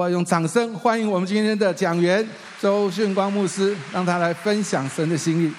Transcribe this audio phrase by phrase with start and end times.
[0.00, 2.24] 我用掌声欢迎我们今天的讲员
[2.60, 5.52] 周巽光牧师，让他来分享神的心意。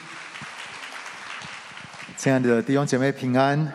[2.16, 3.70] 亲爱的弟兄姐妹平安，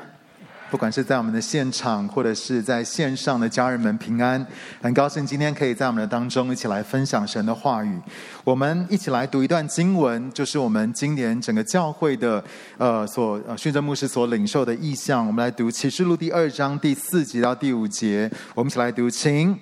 [0.70, 4.46] 不管是在我们的现场或者是在线上的家人们平安，
[4.80, 8.00] 很高兴今天可以在我们的当中一起来分享神的话语。
[8.42, 12.42] 我们一起来读一段经文，就是我们今年整个教会的
[12.78, 15.26] 呃所呃巽正牧师所领受的意向。
[15.26, 19.54] 我们来读启示录第二章第四节到第五节，我们一起来读，请。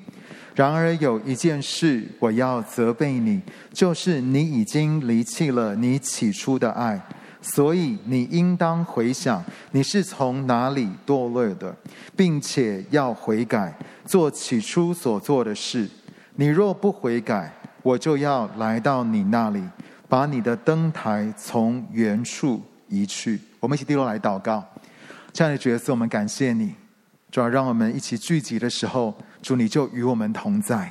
[0.54, 3.40] 然而有一件事我要责备你，
[3.72, 7.00] 就是你已经离弃了你起初的爱，
[7.40, 11.74] 所以你应当回想你是从哪里堕落的，
[12.14, 15.88] 并且要悔改，做起初所做的事。
[16.34, 19.62] 你若不悔改，我就要来到你那里，
[20.08, 23.40] 把你的灯台从原处移去。
[23.58, 24.62] 我们一起低头来祷告，
[25.32, 26.74] 这样的角色，我们感谢你。
[27.30, 30.90] 主要让我们一起聚集的时候，主你就与我们同在。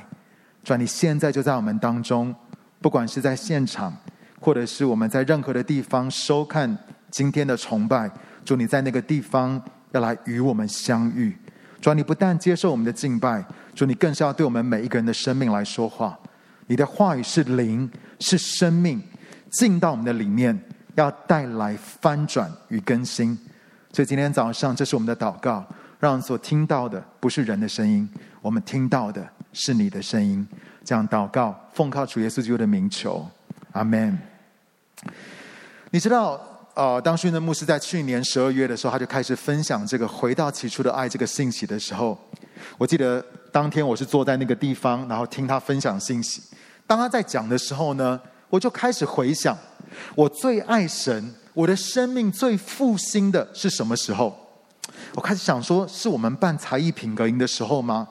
[0.62, 2.32] 主，你现在就在我们当中，
[2.80, 3.92] 不管是在现场，
[4.38, 6.78] 或者是我们在任何的地方收看
[7.10, 8.08] 今天的崇拜，
[8.44, 11.36] 主你在那个地方要来与我们相遇。
[11.80, 16.16] 主，你不但接受我们的敬拜，主你更是要对我们每一个人的生命来说话。
[16.68, 17.90] 你的话语是灵，
[18.20, 19.02] 是生命，
[19.50, 20.56] 进到我们的里面，
[20.94, 23.36] 要带来翻转与更新。
[23.92, 25.66] 所以今天早上，这是我们的祷告。
[25.98, 28.08] 让所听到的不是人的声音，
[28.42, 30.46] 我们听到的是你的声音。
[30.84, 33.24] 这样祷告，奉靠主耶稣基督的名求，
[33.70, 34.18] 阿门。
[35.92, 36.40] 你知道，
[36.74, 42.18] 呃，当巽正牧师在去年十二月的时候，他就开始分享这个回到起初的爱这个信息的时候，
[42.76, 46.42] 我记得当天我是坐在那个地方，然后听他分享信息。
[46.84, 49.56] 当他在讲的时候呢，我就开始回想，
[50.16, 54.36] 我最爱神，我的生命最复兴的是什么时候？
[55.14, 58.08] 我开始想说，是我们办才艺品格营的时候吗？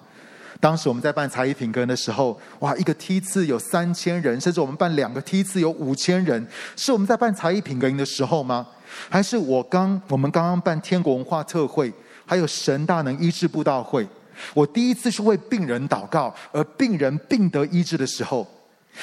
[0.62, 8.68] 当时我们在办才艺品格的时候，哇，一个梯次有三千人，甚至我们办两个梯次有五千人，是我们在办才艺品格营的时候吗？
[9.10, 11.92] 还是我刚我们刚刚办天国文化特会，
[12.26, 14.08] 还有神大能医治布道会，
[14.54, 18.46] 我第一次去为病人祷告，而病人病得医治的时候，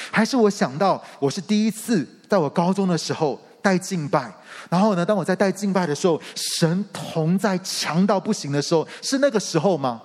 [0.09, 4.31] 还是我想到我是第一次在我高中的时候带敬拜。
[4.69, 10.01] 然后呢，当我在带敬拜的时候，神同在强到不行的时候，是那个时候吗？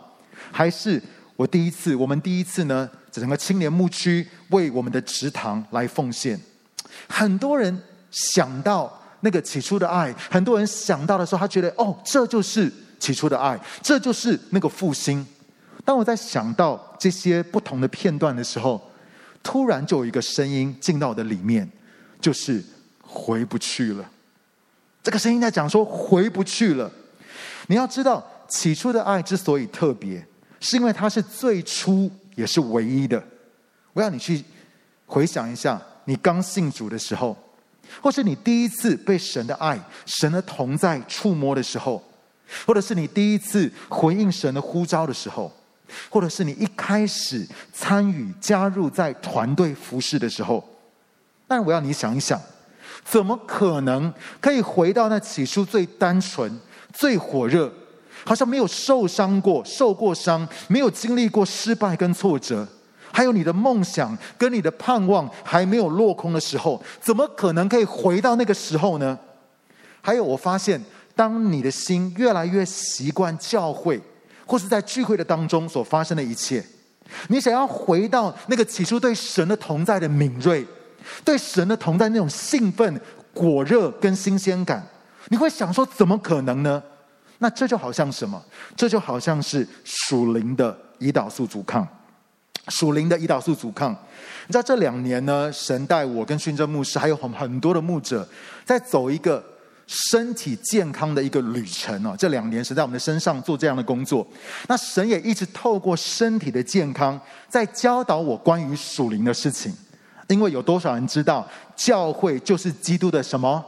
[0.50, 1.00] 还是
[1.36, 1.94] 我第一次？
[1.96, 2.88] 我们第一次呢？
[3.10, 6.38] 整个青年牧区为我们的职堂来奉献。
[7.08, 7.76] 很多人
[8.10, 15.24] 想到那个起初的爱，很多人想到的时候，他觉得哦，这就是起初的爱，这就是那个复兴。
[15.84, 18.80] 当我在想到这些不同的片段的时候，
[19.42, 21.68] 突然就有一个声音进到我的里面，
[22.20, 22.64] 就是
[23.02, 24.04] 回不去了。
[25.02, 26.90] 这个声音在讲说回不去了。
[27.66, 30.26] 你要知道，起初的爱之所以特别，
[30.64, 33.22] 是因为它是最初也是唯一的。
[33.92, 34.42] 我要你去
[35.04, 37.36] 回想一下，你刚信主的时候，
[38.00, 42.02] 或是你第一次被神的爱、神的同在触摸的时候，
[42.66, 45.52] 或者是你第一次回应神的呼召的时候，
[46.08, 50.66] 或者是你一开始参与加入在团队服侍的时候。
[51.46, 52.40] 但我要你想一想。
[53.04, 54.10] 怎么可能
[54.40, 56.58] 可以回到那起初最单纯、
[56.90, 57.70] 最火热，
[58.24, 62.66] 好像没有受伤过、受过伤，没有经历过失败跟挫折，
[63.12, 69.18] 还有你的梦想跟你的盼望还没有落空的时候，怎么可能可以回到那个时候呢？
[70.00, 70.82] 还有，我发现，
[71.14, 74.00] 当你的心越来越习惯教会，
[74.46, 76.64] 或是在聚会的当中所发生的一切，
[77.28, 80.66] 你想要回到那个起初对神的同在的敏锐。
[81.22, 82.98] 对神的同在那种兴奋、
[83.34, 84.82] 火热跟新鲜感，
[85.28, 86.82] 你会想说：怎么可能呢？
[87.44, 88.42] 那这就好像什么？
[88.74, 91.86] 这就好像是属灵的胰岛素阻抗。
[92.68, 93.92] 属灵的胰岛素阻抗。
[94.46, 98.26] 你知道这两年呢，神带我跟训正牧师，还有很很多的牧者，
[98.64, 99.44] 在走一个
[99.86, 102.16] 身体健康的一个旅程哦。
[102.18, 104.26] 这两年是在我们的身上做这样的工作。
[104.66, 109.70] 那神也一直透过身体的健康，在教导我关于属灵的事情。
[110.28, 111.46] 因为有多少人知道，
[111.76, 113.62] 教会就是基督的什么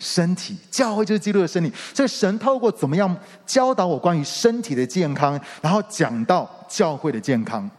[0.00, 0.56] 身体？
[0.68, 1.72] 教会就是基督的身体。
[1.94, 3.16] 所以神透过怎么样
[3.46, 7.70] 教导我关于身体的健康，然后讲到教会的健康。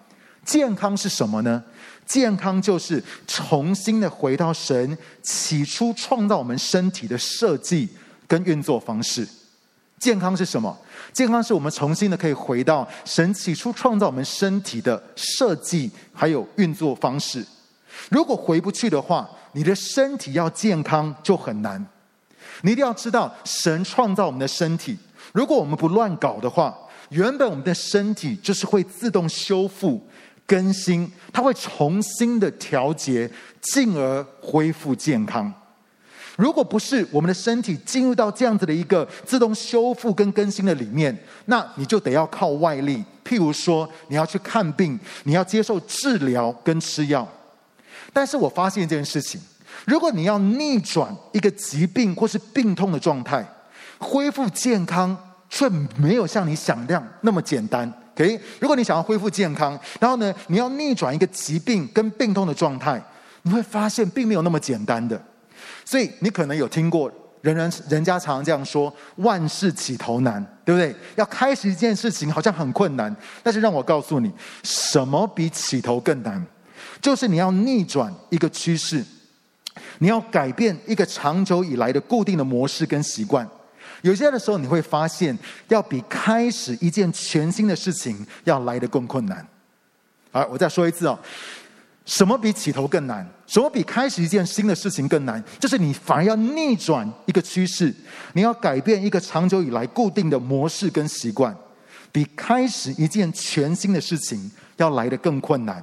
[0.46, 1.62] 健康是什么呢？
[2.06, 7.88] 健康就是重新的回到神起初创造我们身体的设计
[8.28, 9.28] 跟运作方式。
[10.00, 10.76] 健康是什么？
[11.14, 17.46] 健康是我们重新的可以回到神起初创造我们身体的设计还有运作方式。
[18.10, 21.86] 如果回不去的话，你的身体要健康就很难。
[22.62, 24.98] 你一定要知道，神创造我们的身体，
[25.34, 26.78] 如果我们不乱搞的话，
[27.10, 30.02] 原本我们的身体就是会自动修复、
[30.46, 33.30] 更新，它会重新的调节，
[33.62, 35.54] 进而恢复健康。
[36.38, 41.16] 如果不是我们的身体进入到这样子的一个自动修复跟更新的里面，
[41.46, 47.28] 那你就得要靠外力，譬如说你要去看病，你要接受治疗跟吃药。
[48.14, 49.40] 但是我发现一件事情，
[49.86, 53.46] 如果你要逆转一个疾病或是病痛的状态，
[53.98, 55.18] 恢复健康
[55.50, 57.92] 却没有像你想象那么简单。
[58.14, 63.02] OK，如果你想要恢复健康，然后呢，你要逆转一个疾病跟病痛的状态，
[63.44, 65.20] 你会发现并没有那么简单的。
[65.86, 70.96] 所以你可能有听过人人人家常常这样说：“万事起头难，对不对？
[71.16, 74.32] 要开始一件事情好像很困难，但是让我告诉你，
[74.64, 76.46] 什么比起头更难？
[77.02, 79.04] 就是你要逆转一个趋势，
[80.00, 83.48] 你要改变一个长久以来的固定的模式跟习惯。
[84.02, 85.38] 有些的时候，你会发现，
[85.68, 89.46] 要比开始一件全新的事情要来得更困难。
[90.32, 91.18] 好，我再说一次哦。
[92.04, 93.26] 什么比起头更难？
[93.46, 95.42] 什么比开始一件新的事情更难？
[95.60, 97.94] 就是你反而要逆转一个趋势，
[98.34, 101.56] 你要改变一个长久以来固定的模式跟习惯，
[102.12, 105.82] 比开始一件全新的事情要来得更困难。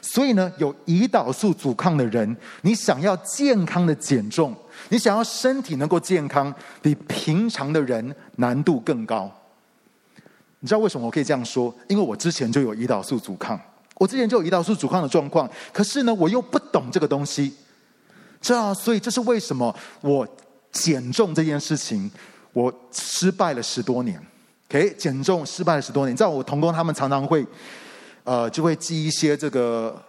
[0.00, 4.54] 所以呢，有胰岛素阻抗的人，你想要健康的减重，
[4.88, 9.30] 你想要身体能够健康，比平常的人难度更高。
[10.60, 11.74] 你知道为什么我可以这样说？
[11.88, 13.60] 因为我之前就有胰岛素阻抗。
[13.96, 17.54] 我之前就有胰岛素阻抗的状况，可是呢，我又不懂这个东西，
[18.40, 20.26] 这样，所以这是为什么我
[20.72, 22.10] 减重这件事情
[22.52, 24.20] 我失败了十多年。
[24.68, 26.12] OK，减重失败了十多年。
[26.12, 27.46] 你知道我同工他们常常会，
[28.24, 30.02] 呃，就会寄一些这个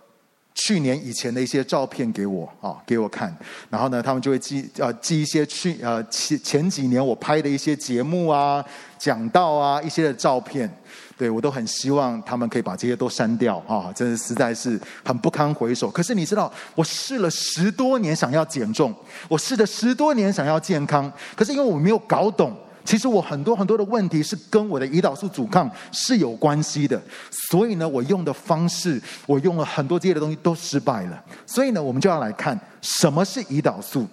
[0.53, 3.35] 去年以前的一些照片给我啊，给我看。
[3.69, 8.63] 然后呢，他们就会寄呃寄一些去呃前前几年我拍的一些节目啊、
[8.97, 10.69] 讲道啊一些的照片。
[11.17, 13.89] 对，我都很希望他们可以把这些都删掉啊！
[13.95, 15.89] 真的实在是很不堪回首。
[15.89, 18.94] 可是你知道，我试了十多年想要减重，
[19.29, 22.53] 我试了十多年想要健康，可是因为我没有搞懂，
[22.86, 27.02] 其实我很多很多的问题是跟我的胰岛素阻抗是有关系的。
[27.50, 31.22] 所以呢，我用的方式，我用了很多这些的东西都失败了。
[31.46, 34.08] 所以呢，我们就要来看什么是胰岛素。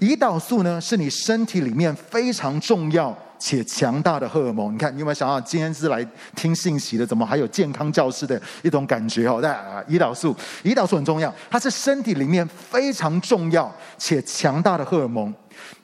[0.00, 3.16] 胰岛素呢，是你身体里面非常重要。
[3.40, 6.04] 且强大的荷尔蒙，你看，你有没有想到今天是来
[6.34, 7.06] 听信息的？
[7.06, 9.38] 怎么还有健康教室的一种感觉哦？
[9.40, 10.34] 那胰岛素，
[10.64, 15.32] 胰岛素很重要，它是身体里面非常重要且强大的荷尔蒙。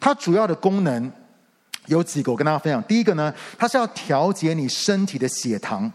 [0.01, 1.09] 它主要的功能
[1.87, 2.83] 有几个，我跟大家分享。
[2.85, 5.91] 第一个呢，它是要调节你身体的血糖。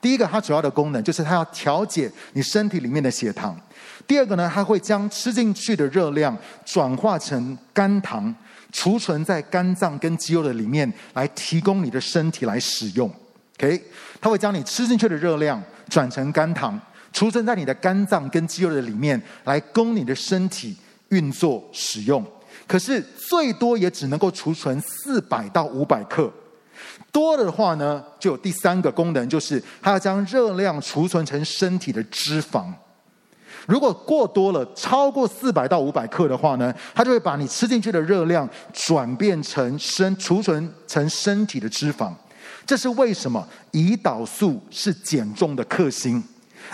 [0.00, 3.56] 第一个，它主要的功能就是它要调节你身体里面的血糖。
[4.06, 8.34] 第二个呢，它会将吃进去的热量转化成肝糖。
[8.72, 13.06] 储存在肝脏跟肌肉的里面，来提供你的身体来使用。
[13.58, 13.78] OK，
[14.18, 16.80] 它会将你吃进去的热量转成肝糖，
[17.12, 20.74] 储存在你的肝脏跟肌肉的里面，来供你的身体
[21.10, 22.24] 运作使用。
[22.72, 26.32] 可是最多也只能够储存四百到五百克，
[27.12, 32.72] 多的话呢，就有第三个功能，就是它要将热量储存成身体的脂肪。
[33.66, 42.10] 如果过多了，超过四百到五百克的话呢，它就会把你吃进去的热量转变成身储存成身体的脂肪。
[42.64, 43.46] 这是为什么？
[43.72, 46.24] 胰岛素是减重的克星，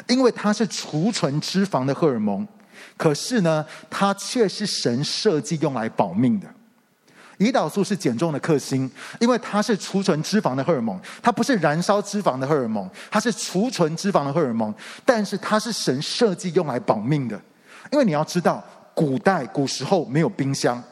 [0.07, 2.47] 因为它是储存脂肪的荷尔蒙。
[2.99, 6.47] 可是呢，它却是神设计用来保命的。
[7.39, 8.91] 胰岛素是减重的克星，
[9.21, 14.75] 因为它是储存脂肪的荷尔蒙，它不是燃烧脂肪的荷尔蒙，它是储存脂肪的荷尔蒙。
[15.05, 17.41] 但是它是神设计用来保命的，
[17.93, 20.83] 因为你要知道，古代古时候没有冰箱，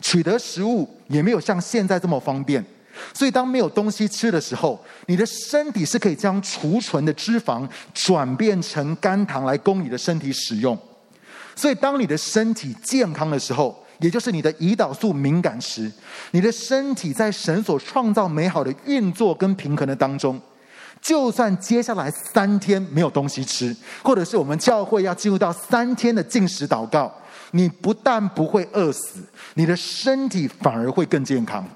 [0.00, 2.64] 取得食物也没有像现在这么方便，
[3.12, 10.78] 所以当没有东西吃的时候，你的身体是可以将储存的脂肪转变成肝糖来供你的身体使用。
[11.56, 15.90] 所以当你的身体健康的时候，也就是你的胰岛素敏感时，
[16.32, 20.38] 你的身体在神所创造美好的运作跟平衡的当中，
[21.00, 27.10] 就算接下来三天没有东西吃，或者是我们教会要进入到三天的禁食祷告，
[27.52, 29.20] 你不但不会饿死，
[29.54, 31.66] 你的身体反而会更健康。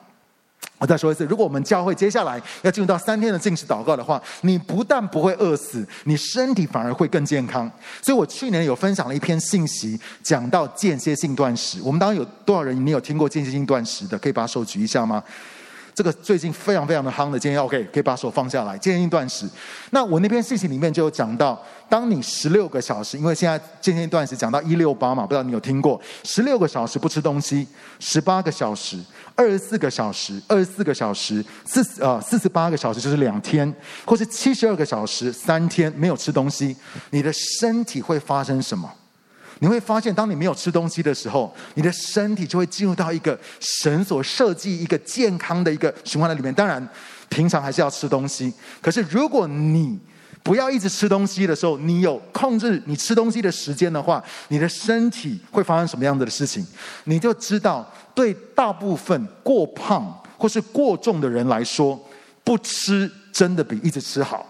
[0.81, 7.71] 我再说一次，如果我们教会接下来要进入到三天的禁食祷告的话，你不但不会饿死，你身体反而会更健康。
[8.01, 11.81] 所以我去年有分享了一篇信息，讲到间歇性断食。
[11.85, 14.19] 我们当中有多少人你有听过间歇性断食的？
[14.19, 15.23] 可以把手举一下吗？
[16.01, 19.47] 这个最近非常非常的夯的，建议 OK 可以把手放下来，建议断食。
[19.91, 26.01] 那我那篇信息里面就有讲到，当你十六个小时，因为现在建议断食讲到一六八嘛，不知道你有听过？
[26.25, 28.99] 十六个小时不吃东西，十八个小时，
[29.35, 33.71] 二十四个小时，二十四个小时，四呃四十八个小时就是两天，
[34.07, 36.75] 或是七十二个小时三天没有吃东西，
[37.11, 38.91] 你的身体会发生什么？
[39.61, 46.53] 你会发现，当你没有吃东西的时候，你的身体就会进入到一个神所设计一个健康的一个循环的里面。
[46.53, 46.87] 当然，
[47.29, 48.53] 平常还是要吃东西。
[48.83, 49.99] 可是，如果你
[50.43, 56.67] 不要一直吃东西的时候，你有控制你吃东西的时间的话，你的身体会发生什么样子的事情？
[57.05, 62.01] 你就知道，对大部分过胖或是过重的人来说，
[62.43, 64.47] 不吃真的比一直吃好。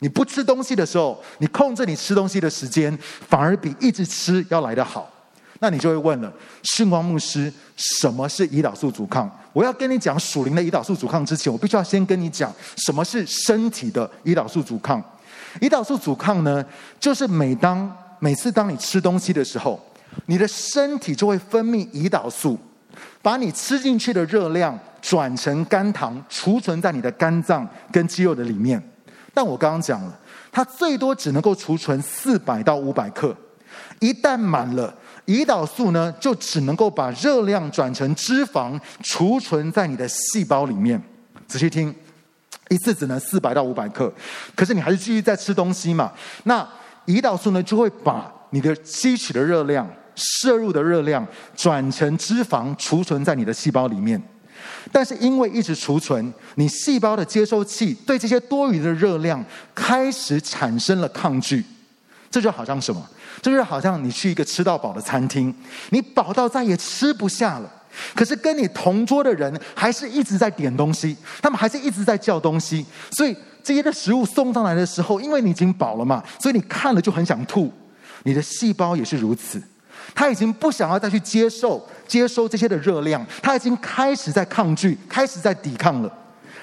[0.00, 5.08] 你不吃东西的时候，你控制你吃东西的时间，反而比一直吃要来得好。
[5.62, 9.30] 那你就会问了，圣光牧师，什么是胰岛素阻抗？
[9.52, 15.02] 我要跟你讲属灵的胰岛素阻抗之前，我必须要先跟你讲什么是身体的胰岛素阻抗。
[15.60, 16.64] 胰岛素阻抗呢，
[16.98, 19.78] 就是每当每次当你吃东西的时候，
[20.24, 22.58] 你的身体就会分泌胰岛素，
[23.20, 28.82] 把你吃进去的热量转成肝糖，储存在你的肝脏跟肌肉的里面。
[29.40, 30.20] 但我刚刚讲了，
[30.52, 33.34] 它最多只能够储存四百到五百克，
[33.98, 34.94] 一旦满了，
[35.24, 41.02] 胰岛素呢就只能够把热量转成脂肪，储存在你的细胞里面。
[41.48, 41.94] 仔细听，
[42.68, 44.12] 一次只能四百到五百克，
[44.54, 46.12] 可是你还是继续在吃东西嘛？
[46.44, 46.68] 那
[47.06, 54.22] 胰岛素呢就会把你的吸取的热量、摄入的热量转成脂肪，储存在你的细胞里面。
[54.92, 59.44] 但是因为一直储存，你细胞的接收器对这些多余的热量
[59.74, 61.64] 开始产生了抗拒。
[62.30, 63.04] 这就好像什么？
[63.42, 65.54] 这就好像你去一个吃到饱的餐厅，
[65.90, 67.70] 你饱到再也吃不下了。
[68.14, 72.86] 可是跟你同桌的人还是一直在点东西，他们还是一直在叫东西。
[73.10, 77.72] 所以这些的食物送上来的时候，因为你已经饱了嘛，所以你看了就很想吐。
[78.22, 79.60] 你的细胞也是如此。
[80.14, 86.12] 他已经不想要再去接受、接收这些的热量，他已经开始在抗拒、开始在抵抗了。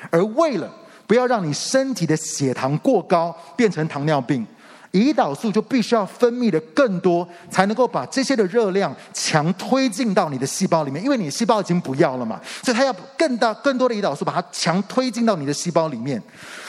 [0.09, 0.71] 而为了
[1.05, 4.45] 不要让你身体的血糖过高，变成糖尿病，
[4.91, 11.03] 胰岛素就必须要分泌的更多，才能够把这些的热量强推进到你的细胞里面。
[11.03, 16.21] 因为你细胞已经不要了嘛，所以它要更大、更多的胰岛素把它强推进到你的细胞里面。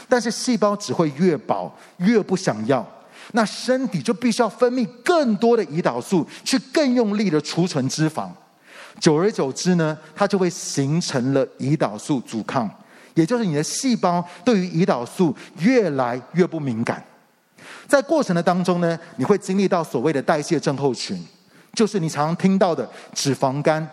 [0.08, 2.84] 但是细胞只会越饱越不想要。
[3.32, 8.28] 那身体就必须要分泌更多的胰岛素，去更用力的储存脂肪。
[8.98, 12.68] 久而久之呢，它就会形成了胰岛素阻抗，
[13.14, 17.04] 也就是你的细胞对于胰岛素越来越不敏感。
[17.86, 21.22] 在过程的当中呢，你会经历到所谓的代谢症候群，
[21.74, 23.86] 就是你常常听到的脂肪肝、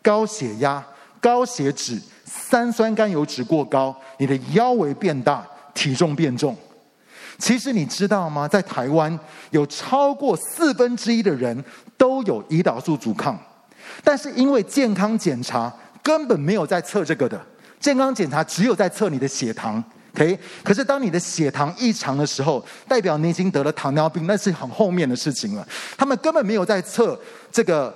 [0.00, 0.84] 高血压、
[1.20, 5.44] 高血脂、三酸甘油脂过高，你的腰围变大，
[5.74, 6.56] 体重变重。
[7.42, 8.46] 其实你知道吗？
[8.46, 9.18] 在台湾
[9.50, 11.64] 有超过四分之一的人
[11.98, 13.36] 都有胰岛素阻抗，
[14.04, 15.70] 但是因为健康检查
[16.04, 17.44] 根本没有在测这个的，
[17.80, 19.82] 健康检查只有在测你的血糖。
[20.14, 25.66] OK，可是当你的血糖异常的时候，代表你已经得了糖尿病，那是很后面的事情了。
[25.96, 27.18] 他们根本没有在测
[27.50, 27.92] 这个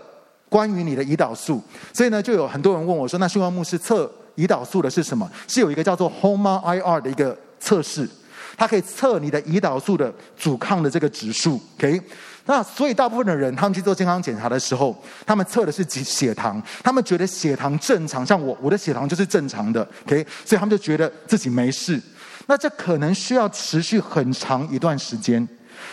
[0.48, 1.62] 关于你的胰岛素，
[1.92, 5.30] 所以呢，就有很多人问我说：“那训光牧师测胰岛素的是什么？
[5.46, 8.10] 是有一个叫做 HOMA-IR 的一个测试。”
[8.56, 12.00] 它可以测你的胰岛素的阻抗的这个指数，OK？
[12.48, 14.96] 那所以大部分的人他们去做健康检查的时候，
[15.26, 20.24] 他们测的是血糖，他们觉得血糖正常，像我，我的血糖就是正常的，OK？
[20.44, 22.00] 所以他们就觉得自己没事。
[22.46, 25.46] 那这可能需要持续很长一段时间，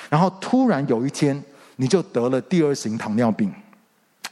[0.10, 1.44] 然后突然有一天
[1.78, 3.52] 你就得了第二型糖尿病，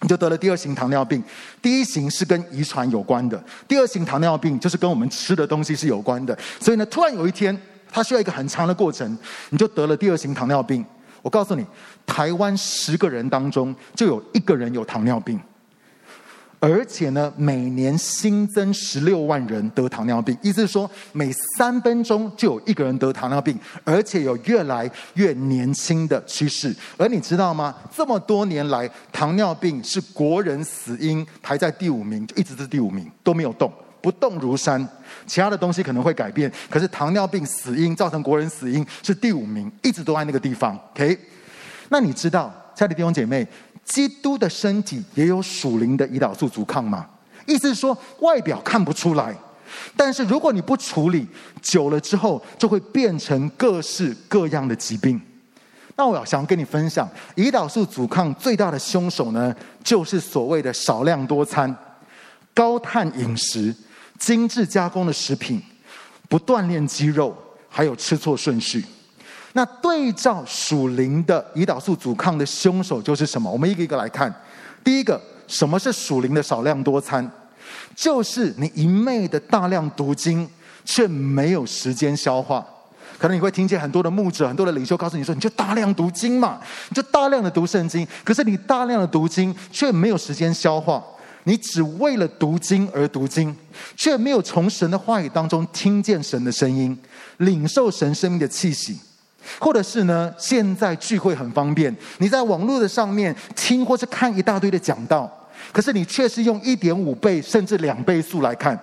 [0.02, 1.24] 你就得了第二型糖尿病。
[1.60, 6.38] 第一型是跟遗传有关的，第二型糖尿病就是跟我们吃的东西是有关的。
[6.60, 7.60] 所以呢，突然有一天。
[7.92, 9.18] 它需要一个很长的过程，
[9.50, 10.84] 你就得了第二型糖尿病。
[11.22, 11.64] 我告诉你，
[12.06, 15.40] 台湾十个人当中就有一个人有糖尿病，
[16.60, 26.76] 而且呢，每年新增十六万人得糖尿病，意思是说每三分钟就有一个人得糖尿病，而且有越来越年轻的趋势。
[26.98, 27.76] 而你知道吗？
[27.96, 33.72] 这么多年来，糖尿病是国人死因排在第五名，就一直是第五名，都没有动。
[34.02, 34.88] 不动如山，
[35.28, 40.78] 其他的东西可能会改变，可是糖尿病死因造成国人死因是第五名，一直都在那个地方。
[40.94, 41.18] OK，
[41.90, 43.48] 那你知道，亲爱的弟兄姐妹，
[43.86, 47.06] 基督的身体也有属灵的胰岛素阻抗吗？
[47.46, 49.36] 意思是说，外表看不出来，
[49.96, 51.28] 但是如果你不处理，
[51.62, 55.20] 久了之后就会变成各式各样的疾病。
[55.98, 59.54] 那我要想跟你分享，胰岛素阻抗最大的凶手呢，
[59.84, 61.76] 就是所谓的少量多餐、
[62.54, 63.76] 高碳饮食。
[64.22, 65.60] 精致加工的食品，
[66.30, 67.36] 不锻炼肌肉，
[67.68, 68.86] 还有吃错顺序。
[69.54, 73.52] 那对照属灵的胰岛素阻抗的凶手就是什么？
[73.52, 74.32] 我们一个一个来看。
[74.84, 77.30] 第一个，什么是属灵的少量多餐？
[77.96, 80.48] 就是你一昧的大量读经，
[80.86, 82.64] 却没有时间消化。
[83.18, 86.60] 可能你会听见很多的牧者、很多的领袖告诉你说：“你就大量读经嘛，
[86.90, 91.04] 你就大量的读圣经。”可是你大量的读经，却没有时间消化。
[91.44, 93.56] 你只为了读经而读经，
[93.96, 96.98] 却没有从神的话语当中听见神的声音，
[97.38, 99.00] 领受神生命的气息。
[99.60, 105.30] 或者是呢，现在聚会很方便，你在网络的上面听或是看一大堆的讲道，
[105.72, 108.80] 可是你却是用一点五倍甚至两倍速来看。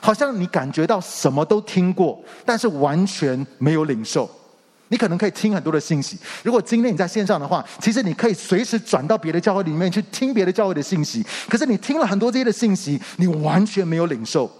[0.00, 4.28] 好像你感觉到什么都听过，但是完全没有领受。
[4.90, 6.18] 你可能可以听很多的信息。
[6.42, 11.24] 如果今天你在线上的话，其实你可以随时转到别的教会里面去听别的教会的信息。
[11.48, 14.50] 可是你听了很多这些的信息，你完全没有领受。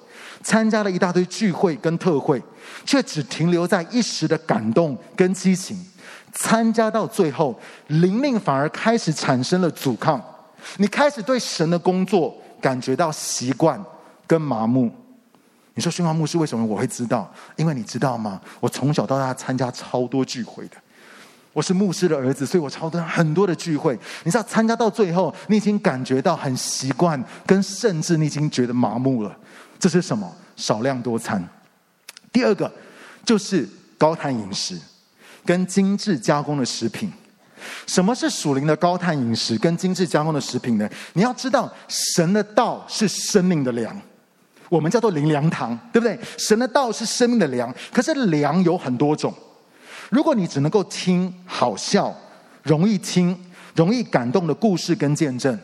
[0.43, 2.43] 参加了一大堆聚会跟特会，
[2.87, 5.77] 却只停留在一时的感动跟激情。
[6.33, 7.59] 参加到最后，
[7.89, 10.23] 灵命反而开始产生了阻抗。
[10.79, 13.83] 你开始对神的工作感觉到习惯
[14.27, 14.91] 跟麻木。
[15.75, 17.33] 你说，训光牧师为什么我会知道？
[17.57, 18.41] 因为你知道吗？
[18.59, 20.77] 我从小到大参加超多聚会的，
[21.53, 23.99] 我是牧师的儿子，所以我超多很多的聚会。
[24.25, 29.35] 你知道，参加到最后，你已经感觉到很习惯，跟甚至你已经觉得麻木了。
[29.79, 30.31] 这是什么？
[30.57, 31.43] 少量多餐。
[32.33, 32.71] 第二个
[33.25, 34.79] 就是高碳饮食
[35.45, 37.11] 跟精致加工的食品。
[37.87, 40.89] 什么是属灵的高碳饮食跟精致加工的食品呢？
[41.15, 43.99] 你要知道，神的道是生命的粮。
[44.71, 46.19] 我们叫做灵粮堂，对不对？
[46.39, 49.35] 神的道是生命的粮，可是粮有很多种。
[50.09, 52.17] 如果你只能够听好笑、
[52.63, 53.37] 容易听、
[53.75, 55.59] 容易感动的故事跟见证，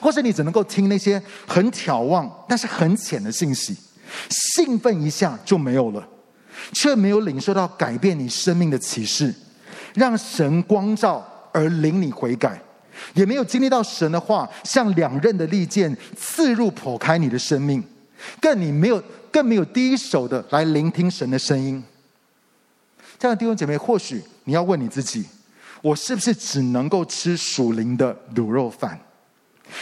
[0.00, 3.76] 或是你只能够听那些很挑望但是很浅的信息，
[4.30, 6.08] 兴奋一下就没有了，
[6.72, 9.34] 却没有领受到改变你生命的启示，
[9.94, 12.60] 让神光照而领你悔改，
[13.14, 17.82] 也没有经历到神的话像两刃的利剑刺入剖开你的生命。
[18.40, 21.82] 更你没有，更没有第一手的来聆听神的声音。
[23.18, 25.24] 这样的弟兄姐妹，或许你要问你自己：
[25.82, 28.98] 我是不是只能够吃属灵的卤肉饭？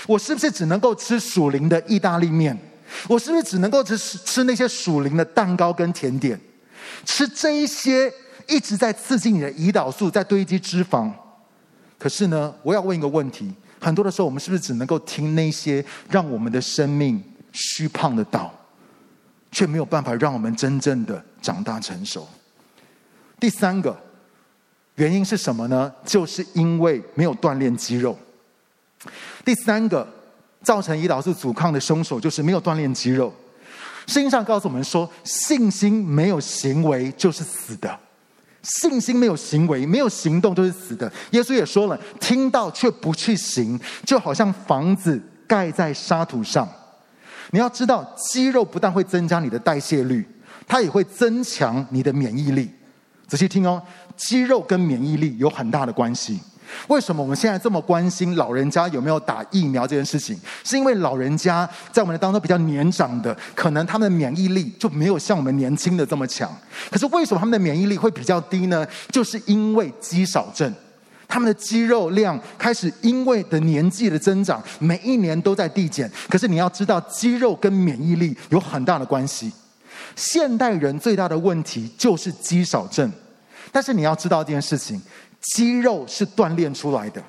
[0.07, 2.57] 我是不是只能够吃属灵的意大利面？
[3.09, 6.39] 我是不是只能够吃吃那些属灵的蛋糕跟甜点？
[7.05, 8.13] 吃这一些
[8.47, 11.11] 一直在刺激你的胰岛素，在堆积脂肪。
[11.99, 17.23] 可是呢，我要问一个问题：很多的时候，我们是不是只能够听那些让我们的生命？
[17.55, 18.53] 虚胖的道，
[19.51, 22.29] 却没有办法让我们真正的长大成熟。
[23.41, 23.99] 第三个
[24.97, 25.91] 原因是什么呢？
[26.05, 28.19] 就是因为没有锻炼肌肉。
[29.45, 30.07] 第三个
[30.63, 33.33] 造成胰岛素阻抗的凶手就是没有锻炼肌肉。
[34.07, 37.99] 圣经上告诉我们说，信心没有行为就是死的。
[38.63, 41.11] 信心没有行为，没有行动就是死的。
[41.33, 46.67] 耶稣也说了，听到却不去行，就好像房子盖在沙土上。
[47.55, 50.27] 你要知道，肌肉不但会增加你的代谢率，
[50.67, 52.69] 它也会增强你的免疫力。
[53.29, 53.81] 仔细听哦，
[54.17, 56.41] 肌肉跟免疫力有很大的关系。
[56.89, 60.37] 为什么我们现在这么关心老人家有没有打疫苗这件事情？
[60.65, 66.53] 是因为老人家在我们的当中比较年长的，可能他们的免疫力就没有像我们年轻的这么强。
[66.91, 68.85] 可是为什么他们的免疫力会比较低呢？
[69.13, 70.75] 就是因为肌少症。
[71.27, 76.11] 他们的肌肉量开始因为的年纪的增长，每一年都在递减。
[76.29, 79.53] 可是你要知道，肌肉跟免疫力有很大的关系。
[80.15, 83.11] 现代人最大的问题就是肌少症。
[83.73, 85.01] 但是你要知道一件事情，
[85.55, 87.21] 肌肉是锻炼出来的。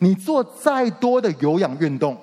[0.00, 2.16] 你做再多的有氧运动，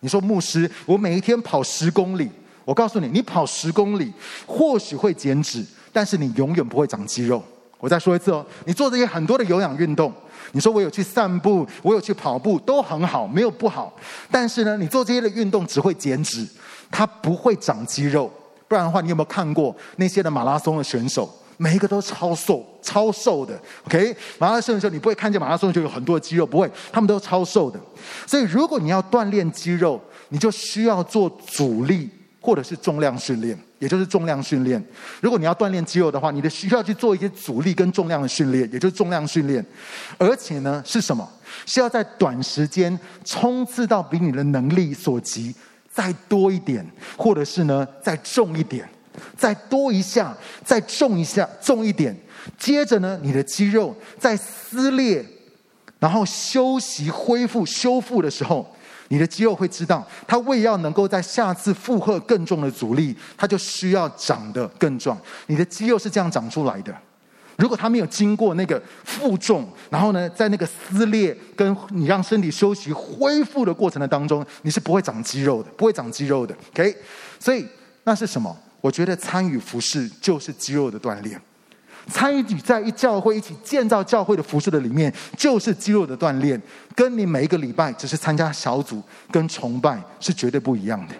[0.00, 2.30] 你说牧师，我每一天跑十公里，
[2.64, 4.10] 我告诉你，你跑十公里
[4.46, 7.42] 或许会减脂，但是你永远不会长肌肉。
[7.78, 10.12] 我再说一次哦，你做这些很多的有氧运动。
[10.52, 13.92] 你说我有去散步，我有去跑步，都很好，没有不好。
[14.30, 16.46] 但是呢，你做这些的运动只会减脂，
[16.90, 18.30] 它不会长肌肉。
[18.66, 21.28] 不然的话，你有没有看过那些的马拉松的选手？
[21.56, 23.60] 每一个都超瘦，超瘦的。
[23.86, 27.78] OK，马拉松的时候，你不会看见马拉松就有很多的肌肉，不会，他们都超瘦的。
[28.26, 32.08] 所以，如果你要锻炼肌肉，你就需要做阻力
[32.40, 33.58] 或者是重量训练。
[33.80, 34.80] 也就是重量训练。
[35.20, 39.64] 如果你要锻炼肌肉的话，你的需要去做一些阻力跟重量的训练，也就是重量训练。
[40.18, 41.28] 而且呢，是什么？
[41.66, 45.52] 是要在短时间冲刺到比你的能力所及
[45.92, 48.88] 再多一点，或者是呢再重一点，
[49.36, 52.16] 再多一下，再重一下，重一点。
[52.58, 55.24] 接着呢，你的肌肉在撕裂，
[55.98, 58.74] 然后休息、恢复、修复的时候，
[59.12, 65.18] 你的肌肉会知道，它为要能够在下次负荷更重的阻力，它就需要长得更壮。
[65.48, 66.96] 你的肌肉是这样长出来的。
[67.56, 76.56] 如果它没有经过那个负重，然后呢，在那个撕裂跟你让身体休息恢复的过程的当中，你是不会长肌肉的，不会长肌肉的。
[76.72, 76.96] OK，
[77.38, 77.66] 所以
[78.04, 78.56] 那是什么？
[78.80, 81.38] 我觉得参与服饰就是肌肉的锻炼。
[82.10, 86.60] 参与在一教会一起建造教会的服事的里面，就是肌肉的锻炼，
[86.94, 91.14] 跟你每一个礼拜只是参加小组跟崇拜是绝对不一样的。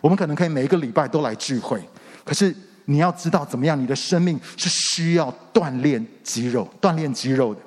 [0.00, 1.82] 我们可能可以每一个礼拜都来聚会，
[2.24, 7.60] 可是你要知道怎么样，你的生命是需要锻炼肌肉、锻炼肌肉的。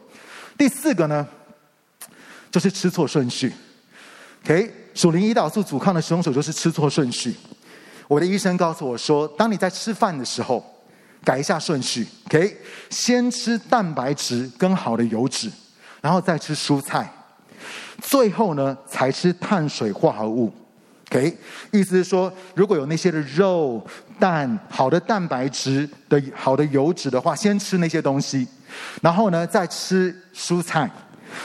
[0.57, 1.27] 第四个呢，
[2.51, 3.51] 就是吃错顺序。
[4.45, 7.35] OK，属灵胰岛素阻抗的凶手就是吃错顺序。
[8.07, 10.63] 我的医生告诉我说，当你在吃饭的时候。
[11.23, 12.57] 改一下顺序，OK，
[12.89, 15.51] 先吃蛋白质跟好的油脂，
[16.01, 17.11] 然后再吃蔬菜，
[18.01, 20.51] 最后呢才吃碳水化合物
[21.11, 21.37] ，OK。
[21.71, 23.85] 意思是说，如果有那些的肉、
[24.17, 28.47] 蛋、好的蛋白质的好的油脂的话，先吃那些东西，
[29.01, 30.89] 然后呢再吃蔬菜。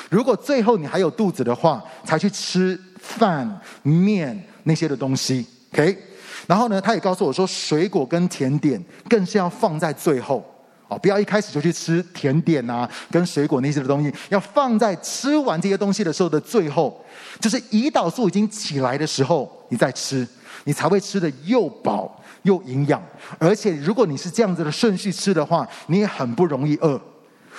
[0.09, 5.99] 如果最后你还有肚子的话，才去吃饭、面那些的东西，OK。
[6.47, 10.45] 然后呢，他也告诉我说，水果跟甜点更是要放在最后
[10.89, 17.03] 哦，不要一开始就去吃甜点啊，跟水果那些的东西，要放在吃完这些东西的时候的最后，
[17.41, 20.29] 就是胰岛素已经起来的时候，你再吃，
[20.65, 23.03] 你才会吃得又饱又营养。
[23.39, 27.01] 而且，如果你是这样子的顺序吃的话，你也很不容易饿。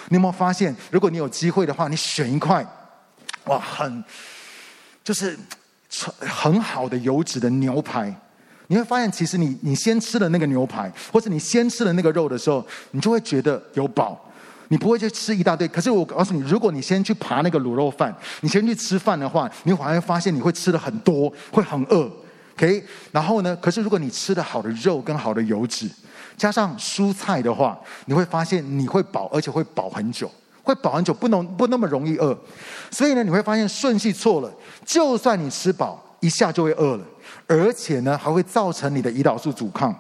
[0.10, 2.63] 你有没有发现，如果你有机会的话，你选一块，
[3.45, 4.04] 哇，很
[5.04, 5.36] 就是
[6.19, 8.15] 很好的油脂的牛排。
[8.67, 14.19] 你会发现，其实你你先吃了那个牛排，或者你先吃了那个肉的时候，你就会觉得有饱，
[14.69, 15.67] 你不会去吃一大堆。
[15.67, 22.10] 可是我告诉你，如果你先去扒那个卤肉饭，你先去吃饭的话，你反而会发现你会吃的很多，会很饿。
[22.58, 23.54] OK，然后呢？
[23.58, 25.89] 可是如果你吃的好的肉跟好的油脂，
[26.38, 30.32] 加上蔬菜的话，你会发现你会饱，而且会饱很久，
[30.63, 32.38] 会饱很久，不能不那么容易饿。
[32.89, 34.49] 所以呢，你会发现顺序错了，
[34.86, 37.04] 就算你吃饱，一下就会饿了。
[37.47, 39.93] 而且呢，还会造成你的胰岛素阻抗。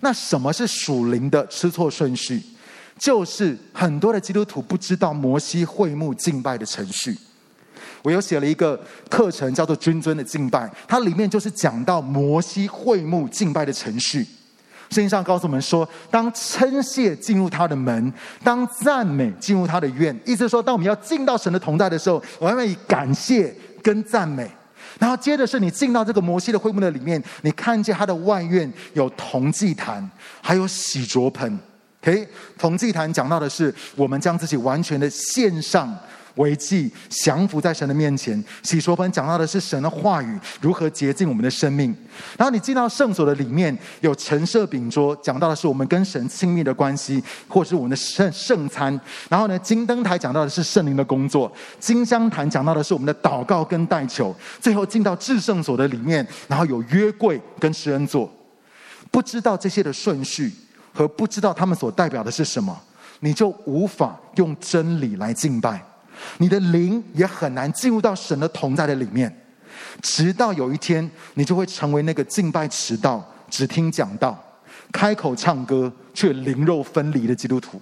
[0.00, 2.40] 那什么是属灵的吃错顺序？
[2.98, 7.16] 就是很多的基督徒不知道摩西会幕敬拜的程序。
[8.02, 14.26] 我有写了一个课程，叫做“君尊的敬拜”，它里面就是讲到摩西会幕敬拜的程序。
[14.90, 24.50] 圣经上告诉我们说，当称谢进入他的门，当赞美进入他的院，意思说，当我们要进到神的同在的时候，我们要以感谢跟赞美。
[24.98, 30.08] 然后接着是你进到这个摩西的会幕的里面，你看见他的外院有铜祭坛，
[30.40, 31.58] 还有洗濯盆。
[32.02, 35.94] OK，铜祭坛讲到的是我们将自己完全的献上。
[36.38, 41.94] 为祭降服在神的面前，洗濯盆讲到的是神的话语如何洁净我们的生命。
[42.36, 48.98] 然后你进到圣所的里面，有陈设饼桌，讲到的是我们跟神亲密的关系，或是我们的圣圣餐。
[49.28, 54.34] 然后呢，金灯台讲到的是圣灵的工作，金香坛讲到的是我们的祷告跟代求。
[54.60, 58.32] 最后进到至圣所的里面，然后有约柜跟施恩座。
[59.10, 60.52] 不知道这些的顺序
[60.92, 62.78] 和不知道他们所代表的是什么，
[63.20, 65.82] 你就无法用真理来敬拜。
[66.38, 69.34] 你的灵也很难进入到神的同在的里面，
[70.02, 74.38] 直到有一天，你就会成为那个敬拜迟到、只听讲道、
[74.92, 77.80] 开口唱歌却灵肉分离的基督徒。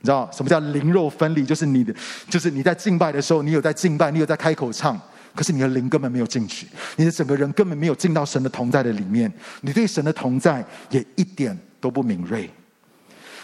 [0.00, 1.44] 你知道什么叫灵肉分离？
[1.44, 1.94] 就是你的，
[2.28, 5.00] 就是你在敬拜的时候，你有在敬拜，你有在开口唱，
[5.34, 12.50] 可是你的灵根本没有进去，你的整个人根本没有进到神的同在的里面，你对神的同在也一点都不敏锐。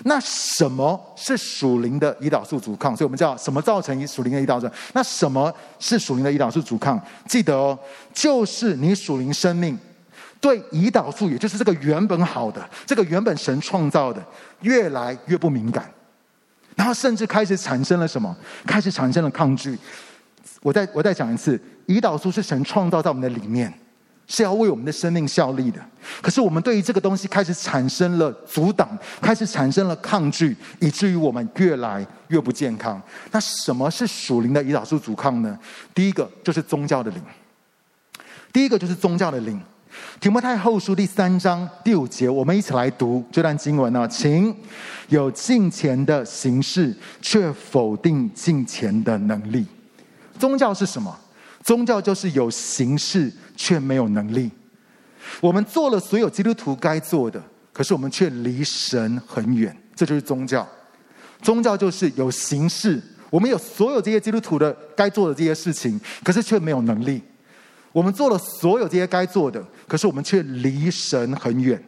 [0.04, 2.96] 那什么是属灵的胰岛素阻抗？
[2.96, 4.68] 所以我们叫什么造成属灵的胰岛素？
[4.92, 7.00] 那什么是属灵的胰岛素阻抗？
[7.28, 7.78] 记得哦，
[8.14, 9.78] 就是你属灵生命
[10.40, 14.24] 对胰岛素，也就是这个原本好的、这个原本神创造的，
[14.62, 15.90] 越来越不敏感，
[16.74, 18.34] 然后甚至开始产生了什么？
[18.66, 19.78] 开始产生了抗拒。
[20.62, 23.72] 我再我再讲一次，胰岛素是神创造在我们的里面。
[24.32, 25.84] 是要为我们的生命效力的，
[26.22, 28.88] 可是我们对于这个东西开始产生了阻挡，
[29.20, 33.02] 开始产生了抗拒，以至于我们越来越不健康。
[33.32, 35.58] 那什么是属灵的胰岛素阻抗呢？
[35.92, 37.20] 第一个就是宗教的灵，
[38.52, 39.60] 第一个就是宗教的灵。
[40.20, 44.54] 提摩太后书第三章第五节，我们一起来读这段经文呢，请
[45.08, 49.66] 有敬虔的形式，却否定敬虔的能力。
[50.38, 51.18] 宗教是什么？
[51.64, 54.50] 宗教就是有形式却没有能力。
[55.38, 57.42] 我们做了所有基督徒该做的，
[57.74, 59.76] 可是我们却离神很远。
[59.94, 60.66] 这就是宗教。
[61.42, 67.22] 宗教就是有形式，我们有所有这些基督徒的该做的这些事情，可是却没有能力。
[67.92, 71.82] 我们做了所有这些该做的，可是我们却离神很远。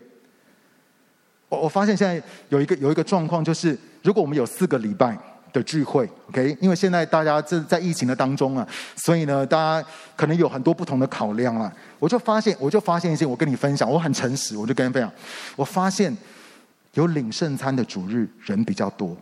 [1.49, 5.19] 我我发现现在有一个有一个状况，就是如果我们有四个礼拜
[5.53, 9.87] 的聚会，OK，因为现在大家这在疫情的当中啊，所以呢，大家
[10.17, 11.73] 可能有很多不同的考量啊。
[11.99, 15.13] 我就发现，我就发现一些，我跟你分享，我很诚实，我就跟你分享，
[15.55, 16.17] 我发现
[16.95, 19.17] 有领圣餐的主日人比较多。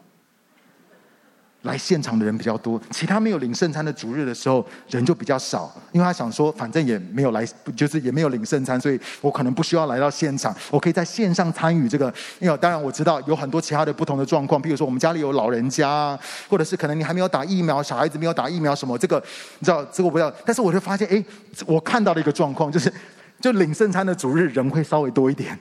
[1.62, 5.70] 来现场的人比较多，其他没有领圣餐的主日的时候，人就比较少。
[5.92, 7.46] 因为他想说，反正也没有来，
[7.76, 12.12] 就是也没有领圣餐，所以我可能不需要来到现场，我可以在线上参与这个。
[12.38, 16.18] 因为当然我知道有很多其他的不同的状况，比如说我们家里有老人家，
[16.48, 19.22] 或者是可能你还没有打疫苗，小孩子没有打疫苗什么，这个
[19.58, 20.32] 你知道这个不知道。
[20.46, 21.22] 但是我就发现，哎，
[21.66, 22.90] 我看到了一个状况，就是
[23.38, 25.58] 就领圣餐的主日人会稍微多一点。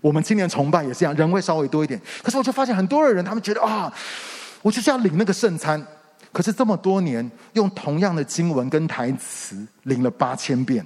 [0.00, 2.00] 我们青年崇拜也是这样，人会稍微多一点。
[2.22, 3.92] 可是我就发现很多的人，他们觉得啊。
[4.64, 5.86] 我就是要领那个圣餐，
[6.32, 10.82] 可是这么多年用同样的经文跟台词领了八千遍，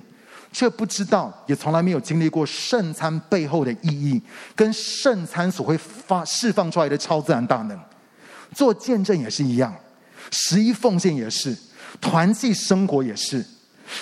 [0.53, 4.21] 却不知道，也从来没有经历过圣餐背后的意义，
[4.57, 7.81] 跟圣餐所会发释放出来的超自然大能。
[8.53, 9.73] 做见证也是一样，
[10.33, 11.57] 十一奉献也是，
[12.01, 13.47] 团契生活也是。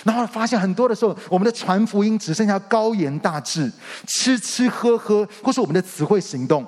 [0.05, 3.71] 然后发现很多的时候，我们的传福音只剩下高言大志，
[4.07, 6.67] 吃吃喝喝，或是我们的词汇行动。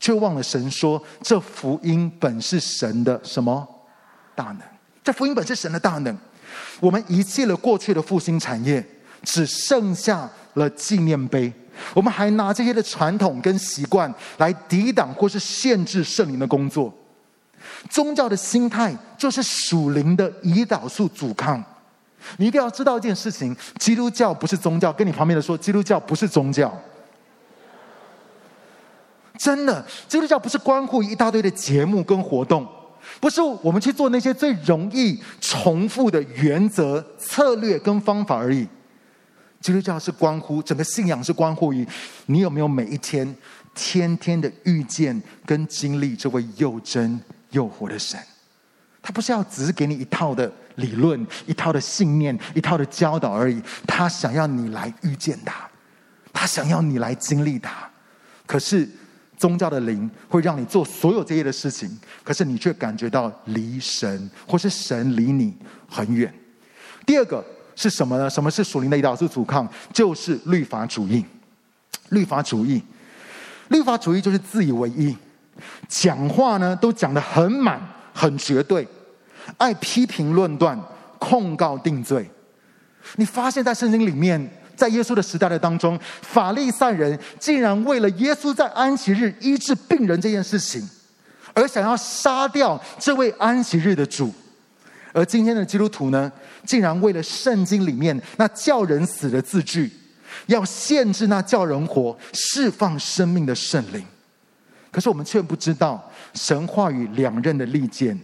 [0.00, 3.66] 却忘了神说：“这福音本是神的什么
[4.34, 4.60] 大能？
[5.02, 6.16] 这福音本是神的大能。
[6.80, 8.84] 我们遗弃了过去的复兴产业，
[9.22, 11.52] 只剩下了纪念碑。
[11.92, 16.92] 我们还拿这些的传统跟习惯来抵挡或是限制圣灵的工作。
[17.90, 21.62] 宗教的心态就是属灵的胰岛素阻抗。
[22.36, 24.92] 你一定要知道一件事情：基督教不是宗教。
[24.92, 26.72] 跟你旁边的说，基督教不是宗教。”
[29.36, 32.66] 真的，基督教不是关乎一大堆的节目跟活动，
[33.20, 38.66] 不是我们去做那些最容易重复的原则、策略跟方法而已。
[39.60, 41.84] 基督教是关乎整个信仰，是关乎于
[42.26, 43.34] 你有没有每一天、
[43.74, 47.20] 天天的遇见跟经历这位又真
[47.50, 48.18] 又活的神。
[49.02, 55.68] 他不是要只是给你一套的理论、一套的信念、一套的教导而已，他想要你来遇见他，
[56.32, 57.90] 他想要你来经历他。
[58.46, 58.88] 可是。
[59.36, 61.90] 宗教的灵会让你做所有这些的事情，
[62.22, 65.54] 可是你却感觉到离神，或是神离你
[65.88, 66.32] 很远。
[67.04, 67.44] 第二个
[67.74, 68.30] 是什么呢？
[68.30, 69.68] 什么是属灵的胰岛素阻抗？
[69.92, 71.24] 就是律法主义。
[72.10, 72.82] 律法主义，
[73.68, 75.16] 律法主义就是自以为意，
[75.88, 77.80] 讲话呢都讲得很满、
[78.12, 78.86] 很绝对，
[79.58, 80.80] 爱批评论断、
[81.18, 82.30] 控告定罪。
[83.16, 84.50] 你发现，在圣经里面。
[84.76, 90.88] 在耶稣的时代的当中，法利赛人竟然为了耶稣在安息日医治病人这件事情，
[91.52, 94.32] 而想要杀掉这位安息日的主。
[95.12, 96.30] 而今天的基督徒呢，
[96.66, 99.90] 竟然为了圣经里面那叫人死的字句，
[100.46, 104.04] 要限制那叫人活、释放生命的圣灵。
[104.90, 108.18] 可是我们却不知道，神话语两刃的利剑。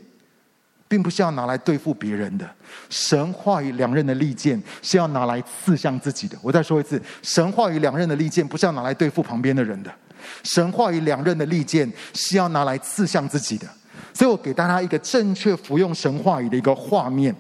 [0.91, 2.45] 并不是要拿来对付别人的，
[2.89, 6.37] 神话语两刃的利剑是要拿来刺向自己的。
[6.43, 9.95] 我再说一次，神话语两刃的利剑不是要拿来对付旁边的人的，
[10.43, 13.69] 神话语两刃的利剑是要拿来刺向自己的。
[14.13, 17.33] 所以我给大家一个正确服用神话语的一个画面。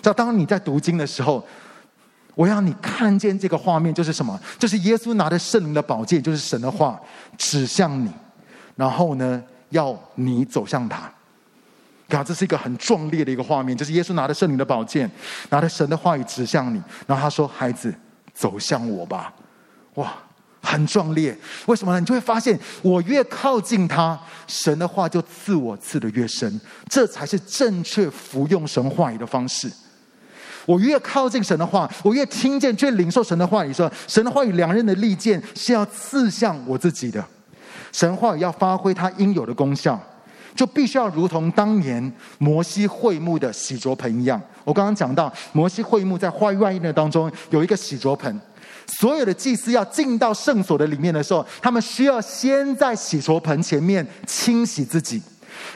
[0.00, 1.46] 在当你在读经的时候，
[2.34, 4.40] 我要你看见这个画面就是什么？
[4.58, 6.98] 就是耶稣拿着圣灵的宝剑，就是神的话
[7.36, 8.10] 指向你，
[8.76, 11.12] 然后呢，要你走向他。
[12.18, 15.10] 啊，这是一个很壮烈的一个画面，就是耶稣拿着圣灵的宝剑，
[15.50, 17.94] 拿着神的话语指向你，然后他说：“孩子，
[18.34, 19.32] 走向我吧。”
[19.94, 20.12] 哇，
[20.62, 21.36] 很壮烈。
[21.66, 22.00] 为什么呢？
[22.00, 26.60] 你就会发现，我越靠近他，神的话就刺我刺得越深。
[26.88, 29.70] 这才是正确服用神话语的方式。
[30.64, 37.24] 我越靠近神的话，我越听见、越领受神的话语，说神的话语两刃的利剑是要刺向我自己的。
[37.90, 40.00] 神话语要发挥它应有的功效。
[40.54, 44.40] 就必须要如同当年摩西会幕的洗濯盆一样。
[44.64, 48.40] 我刚刚讲到，摩西会幕在花园的当中有一个洗濯盆，
[48.86, 55.20] 所有的祭司要进到圣所的里面的时候，他们需要先在洗濯盆前面清洗自己。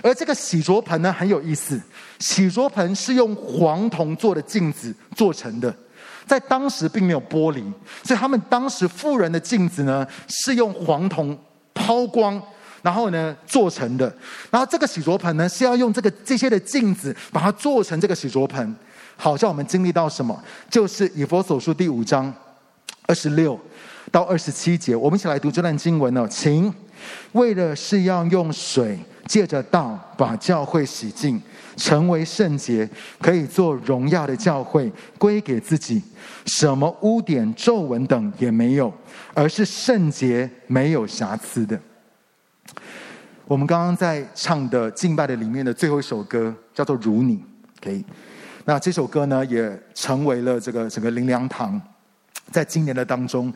[0.03, 1.81] 而这个洗濯盆呢，很有意思，
[2.19, 5.75] 洗濯盆是用黄铜做的镜子做成的，
[6.27, 7.62] 在当时并没有玻璃，
[8.03, 11.37] 所以他们当时富人的镜子呢，是用黄铜
[11.75, 12.41] 抛光。
[12.87, 14.07] 然后呢，做成的。
[14.49, 18.77] 然后这个洗濯盆呢，是要用这个这些的镜子把它做成这个洗濯盆。
[19.16, 20.40] 好像我们经历到什么？
[20.70, 22.33] 就是以佛所书第五章
[23.07, 23.59] 二十六
[24.12, 26.72] 到二十七节，我们一起来读这段经文哦，请。
[27.33, 28.96] 为了是要用水
[29.27, 31.42] 借着道把教会洗净，
[31.77, 32.88] 成为圣洁，
[33.20, 36.01] 可以做荣耀的教会，归给自己，
[36.46, 38.92] 什么污点、皱纹等也没有，
[39.35, 41.77] 而是圣洁，没有瑕疵的。
[43.48, 47.37] 我们刚刚在唱的敬拜的里面的最后一首歌叫做《如你》
[47.80, 48.04] ，OK，
[48.64, 51.80] 那这首歌呢也成为了这个整个灵粮堂
[52.50, 53.52] 在今年的当中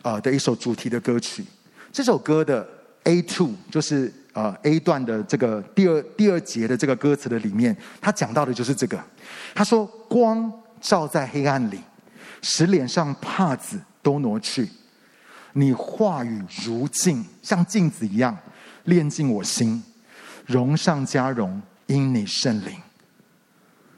[0.00, 1.44] 啊的一首主题的歌曲。
[1.92, 2.66] 这首歌的
[3.04, 8.98] A two 就是啊 A 段的这个第二第二节的这个歌词的里面，他讲到的就是这个。
[9.54, 11.78] 他说：“光照在黑暗里，
[12.40, 14.66] 使脸上帕子都挪去。
[15.52, 18.34] 你话语如镜，像镜子一样。”
[18.86, 19.80] 炼尽我心，
[20.46, 22.74] 荣上加荣，因你圣灵。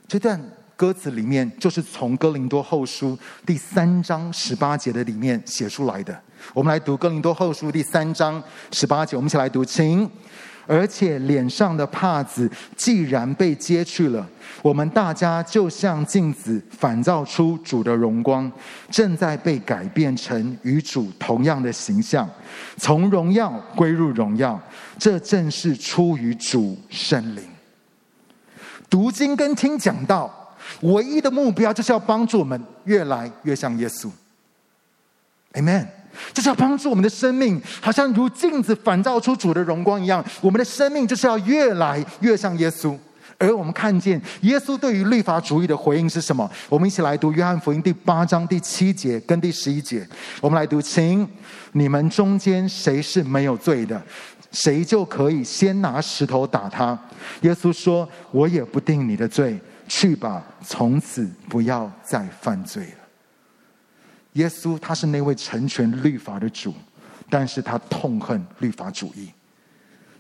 [0.07, 0.39] 这段
[0.77, 6.19] 歌词里面，就是从哥林多后书第三章十八节的里面写出来的。
[6.53, 10.11] 我们来读哥林多后书第三章十八节，我们一起来读，请。
[10.67, 14.29] 而且脸上的帕子既然被揭去了，
[14.63, 18.51] 我们大家就像镜子反照出主的荣光，
[18.91, 22.29] 正在被改变成与主同样的形象，
[22.77, 24.61] 从荣耀归入荣耀。
[24.99, 27.45] 这正是出于主圣灵。
[28.91, 34.11] 读经跟听讲道，唯一的目标就是要帮助我们越来越像耶稣。
[35.53, 35.87] Amen。
[36.33, 40.25] 就是要帮助我们的生命，好像如镜子反照出主的荣光一样。
[40.41, 42.97] 我们的生命就是要越来越像耶稣。
[43.39, 46.51] 而我们看见耶稣对于律法主义的回应是什么？
[46.69, 50.07] 我们一起来读约翰福音第八章第七节跟第十一节。
[50.41, 51.27] 我们来读，请
[51.73, 54.03] 你们中间谁是没有罪的，
[54.51, 56.99] 谁就可以先拿石头打他。
[57.43, 63.07] 耶稣说：“我也不定你的罪，去吧，从此不要再犯罪了。”
[64.35, 66.75] 耶稣他是那位成全律法的主，
[67.31, 69.31] 但是他痛恨律法主义。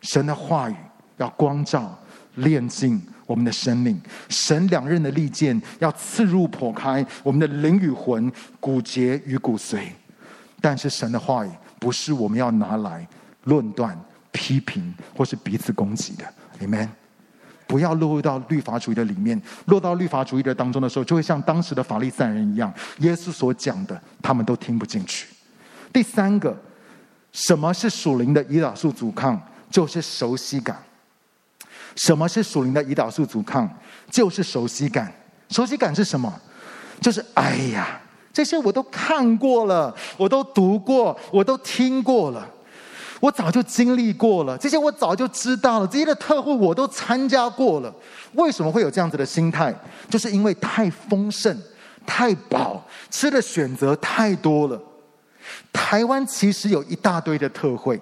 [0.02, 0.76] 神的话语
[1.16, 1.98] 要光照、
[2.38, 9.81] 炼尽我们的生命，神两刃的利剑要刺入、剖开我们的灵与魂、骨节与骨髓。
[10.61, 13.07] 但是神的话语不是我们要拿来
[13.44, 13.98] 论断、
[14.33, 16.24] 批评或是彼此攻击的。
[16.61, 16.88] Amen。
[17.66, 25.29] 不要落入到律法主义的里面，落到律法主义的当中的时候，就会像当时的法利赛人一样，耶稣所讲的，他们都听不进去。
[25.92, 26.59] 第三个，
[27.31, 29.38] 什么是属灵的胰岛素阻抗？
[29.70, 30.83] 就是熟悉感。
[31.96, 33.68] 什么是属灵的胰岛素阻抗？
[34.11, 35.12] 就是熟悉感。
[35.51, 36.33] 熟悉感是什么？
[37.01, 38.01] 就是哎呀，
[38.33, 42.46] 这些我都看过了，我都读过，我都听过了。
[43.20, 47.92] 我早就经历过了，这些我早就知道了，这些的特会我都参加过了。
[48.35, 49.74] 为什么会有这样子的心态？
[50.09, 51.57] 就是因为太丰盛、
[52.07, 54.81] 太饱，吃的选择太多了。
[55.72, 58.01] 台湾其实有一大堆的特会，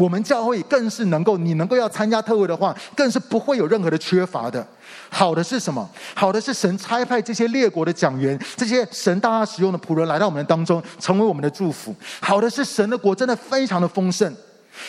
[0.00, 4.66] 我们教会更是能够，你能够要参加特会的话，更是不会有任何的缺乏的。
[5.10, 5.86] 好的是什么？
[6.14, 11.94] 好的是神差派这些列国的讲员，这些神大大使用的仆人来到我们的当中，成为我们的祝福。
[12.18, 14.34] 好的是神的国真的非常的丰盛，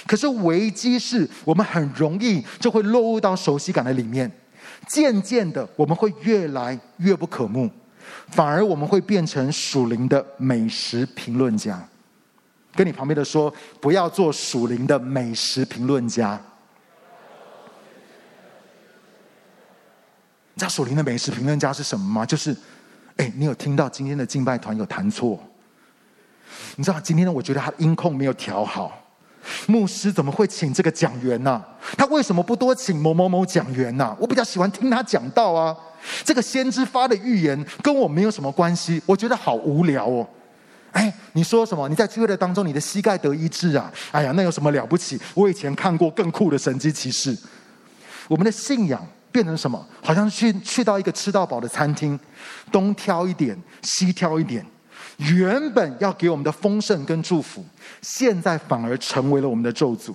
[0.07, 4.31] 可是危机是我们很容易就会落入到熟悉感的里面，
[4.87, 7.69] 渐渐的我们会越来越不可慕，
[8.29, 11.85] 反而我们会变成属灵的美食评论家。
[12.73, 16.39] 跟你旁边的说，不要做属灵的美食评论家。
[20.53, 22.25] 你知道属灵的美食评论家是什么吗？
[22.25, 22.55] 就是，
[23.17, 25.39] 哎，你有听到今天的敬拜团有弹错？
[26.75, 27.31] 你知道今天呢？
[27.31, 28.97] 我觉得他音控没有调好。
[29.67, 31.63] 牧师怎么会请这个讲员呢？
[31.97, 34.15] 他为什么不多请某某某讲员呢？
[34.19, 35.75] 我比较喜欢听他讲道啊。
[36.23, 40.27] 这个先知发的预言跟我没有什么关系，我觉得好无聊哦。
[40.91, 41.87] 哎，你说什么？
[41.89, 43.91] 你在聚会的当中，你的膝盖得医治啊？
[44.11, 45.19] 哎呀，那有什么了不起？
[45.33, 47.37] 我以前看过更酷的神机骑士。
[48.27, 49.05] 我们的信仰。
[49.33, 49.87] 变成什么？
[50.03, 52.19] 好像去去到一个吃到饱的餐厅，
[52.69, 54.61] 东挑一点，西挑一点。
[55.15, 57.63] 原本要给我们的丰盛跟祝福，
[58.01, 60.13] 现在反而成为了我们的咒诅。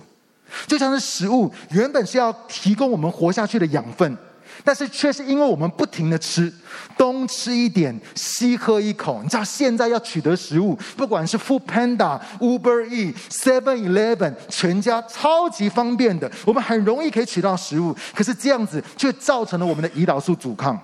[0.67, 4.15] 就像是食物，原本是要提供我们活下去的养分。
[4.63, 6.51] 但是却是因为我们不停的吃，
[6.97, 9.21] 东吃一点，西喝一口。
[9.23, 17.95] 你知道现在要取得食物，不管是 Food Panda、Uber E、Seven Eleven，全家超级方便的，我们很容易可以取到食物。
[18.13, 20.79] 可是这样子却造成了我们的胰岛素阻抗。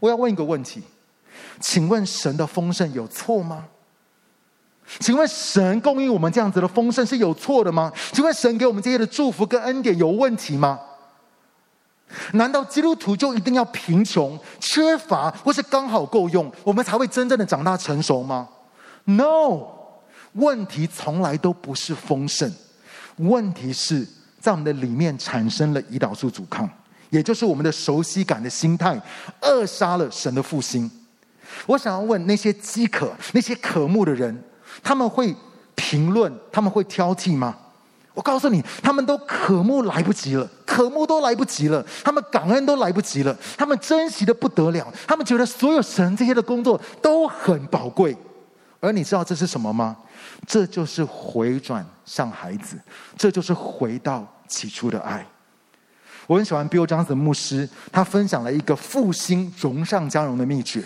[0.00, 0.82] 我要问一个问题，
[1.60, 3.66] 请问神的丰盛有错吗？
[4.98, 7.90] 请问神供应我们这样子的丰盛是有错的吗？
[8.12, 10.78] 请问神给我们这些的祝福跟恩典有问题吗？
[12.32, 18.48] 难道基督徒就一定要贫穷、缺乏，或是刚好够用，我们才会真正的长大成熟吗
[19.04, 19.66] ？No，
[20.32, 22.52] 问题从来都不是丰盛，
[23.16, 24.06] 问题是
[24.40, 26.68] 在我们的里面产生了胰岛素阻抗，
[27.10, 29.00] 也就是我们的熟悉感的心态，
[29.40, 30.90] 扼杀了神的复兴。
[31.66, 34.42] 我想要问那些饥渴、那些渴慕的人，
[34.82, 35.34] 他们会
[35.74, 37.56] 评论，他们会挑剔吗？
[38.14, 48.16] 我告诉你，他们都渴慕来不及了，渴慕都来不及了，他们感恩都来不及了，他们珍惜的不得了，他们觉得所有神这些的工作都很宝贵。
[48.80, 49.96] 而你知道这是什么吗？
[50.46, 52.76] 这就是回转向孩子，
[53.16, 55.26] 这就是回到起初的爱。
[56.26, 60.84] 我很喜欢 Bill Johnson 牧师，他分享了一个复兴荣上加荣的秘诀。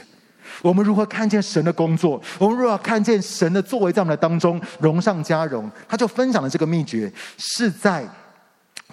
[0.63, 2.21] 我们如何看见神的工作？
[2.39, 5.71] 我们如何看见神的作为在我们的当中荣上加荣？
[5.89, 8.05] 他就分享了这个秘诀，是在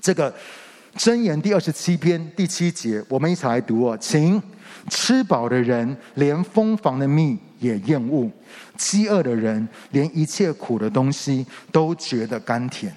[0.02, 0.34] 这个
[0.98, 3.04] 箴言第二十七篇第七节。
[3.08, 4.42] 我们一起来读哦，请
[4.90, 8.30] 吃饱的人连蜂房的蜜也厌恶，
[8.78, 12.94] 饥饿的人连一切苦的东西都觉得甘甜。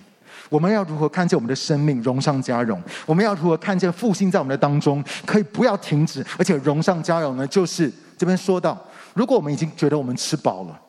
[0.49, 2.83] 我们要如何看见我们的生命荣上加荣？
[3.05, 7.47] 我们要如何看见复兴在我们的当中可以不要停止，而且荣上加荣呢？
[7.47, 7.93] 就是。
[8.17, 8.83] 这边说到，
[9.15, 10.81] 如果我们已经觉得我们吃饱了，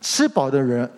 [0.00, 0.88] 吃饱的人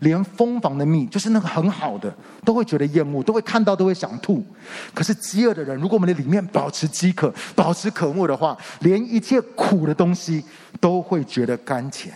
[0.00, 2.12] 连蜂房的蜜，就是那个很好的，
[2.44, 4.44] 都会觉得厌恶，都会看到都会想吐。
[4.92, 10.44] 可是饥饿的人，如果我们的里面保持饥渴，保持渴慕的话，连一切苦的东西
[10.80, 12.12] 都会觉得甘甜。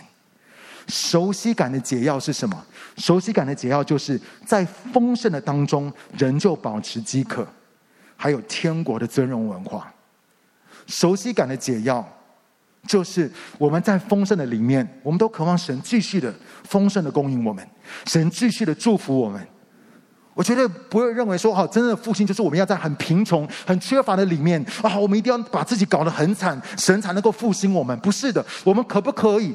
[0.87, 2.65] 熟悉感的解药是什么？
[2.97, 7.47] 熟悉感的解药就是在丰盛的当中，仍旧保持饥渴，
[8.17, 9.91] 还有天国的尊荣文化。
[10.85, 12.05] 熟悉感的解药。
[12.87, 17.65] 就是我们在丰盛的里面，我们都渴望神继续的丰盛的供应我们，
[18.05, 19.39] 神继续的祝福我们。
[20.33, 27.97] 我觉得不会认为说，好，真正的复兴就是我们要在很贫穷、很缺乏的里面啊，我们一定要把自己搞得很惨，神才能够复兴我们。
[27.99, 29.53] 不是的，我们可不可以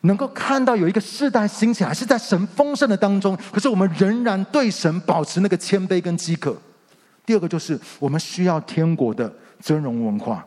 [0.00, 6.56] 能够看到有一个世代兴起来，是在神丰盛的当中，可是我们仍然对神保持那个谦卑跟饥渴。
[7.26, 9.30] 第二个就是我们需要天国的
[9.60, 10.44] 尊荣文化。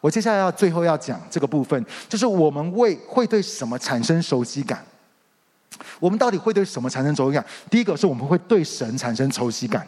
[0.00, 4.82] 我接下来要最后要讲这个部分，就是我们为会对什么产生熟悉感？
[5.98, 7.44] 我们到底会对什么产生熟悉感？
[7.70, 9.86] 第一个是我们会对神产生熟悉感，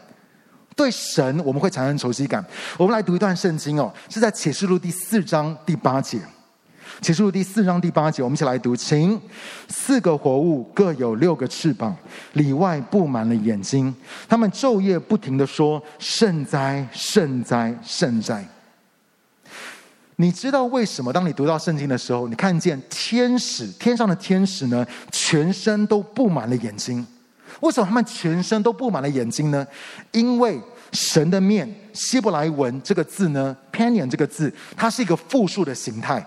[0.76, 2.44] 对神我们会产生熟悉感。
[2.78, 6.18] 我们来读一段圣经哦，是在启示录第四章第八节。
[7.00, 9.20] 启示录第四章第八节，我们一起来读，请
[9.68, 11.96] 四个活物各有六个翅膀，
[12.34, 13.92] 里外布满了眼睛，
[14.28, 18.46] 他们昼夜不停的说：“圣哉，圣哉，圣哉。”
[20.22, 21.12] 你知道为什么？
[21.12, 27.04] 当你读到圣经的时候，你看见天使，天上的天使呢，全身都布满了眼睛。
[27.58, 29.66] 为什么他们全身都布满了眼睛呢？
[30.12, 30.60] 因为
[30.92, 36.24] 神的面，希伯来文这个字呢，panion 这个字，它是一个复数的形态。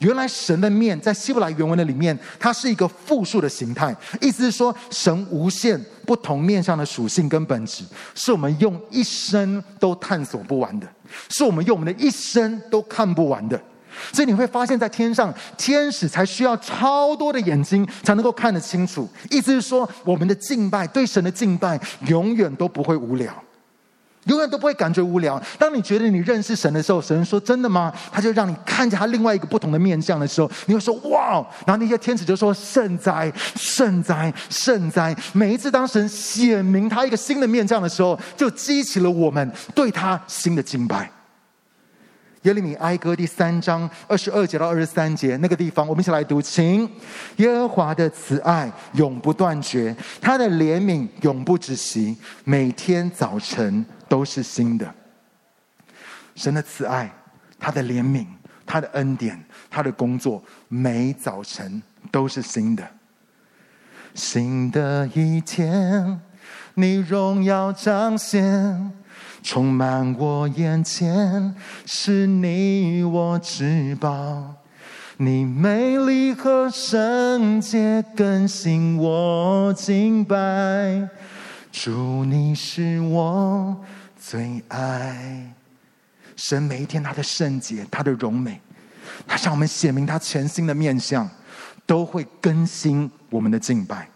[0.00, 7.84] 原来神的面在希伯来原文的里面，它是一个复数的形态，意思是说神无限不同面向的属性跟本质，
[8.14, 10.86] 是我们用一生都探索不完的，
[11.28, 13.60] 是我们用我们的一生都看不完的。
[14.10, 19.06] 所以你会发现在天上，天使才需要超多的眼睛才能够看得清楚。
[19.30, 23.30] 意思是说，我们的敬拜，对神的敬拜，永远都不会无聊。
[24.26, 25.40] 永远都不会感觉无聊。
[25.58, 41.10] 当你觉得你认识神的时候，神说：“真的吗？”他就让你看见他另外一个不同的面相的时候，你会说：“哇！”然后那些天使就说：“圣哉，圣哉，圣哉！”每一次当神显明他一个新的面相的时候，就激起了我们对他新的敬拜。
[42.42, 46.88] 耶利米哀歌第三章二十二节到二十三节那个地方，我们一起来读：请
[47.36, 53.84] 耶和华的慈爱永不断绝，他的怜悯永不止息，每天早晨。
[54.12, 54.94] 都是新的，
[56.34, 57.10] 神的慈爱，
[57.58, 58.26] 他的怜悯，
[58.66, 62.86] 他的恩典，他的工作，每早晨都是新的。
[64.12, 66.20] 新的一天，
[66.74, 68.92] 你荣耀彰显，
[69.42, 71.54] 充满我眼前，
[71.86, 74.56] 是你我至宝，
[75.16, 81.08] 你美丽和圣洁更新我敬拜，
[81.72, 83.74] 主你是我。
[84.24, 85.52] 最爱
[86.36, 88.60] 神，每一天他的圣洁，他的荣美，
[89.26, 91.28] 他向我们显明他全新的面相，
[91.84, 94.08] 都会更新我们的敬拜。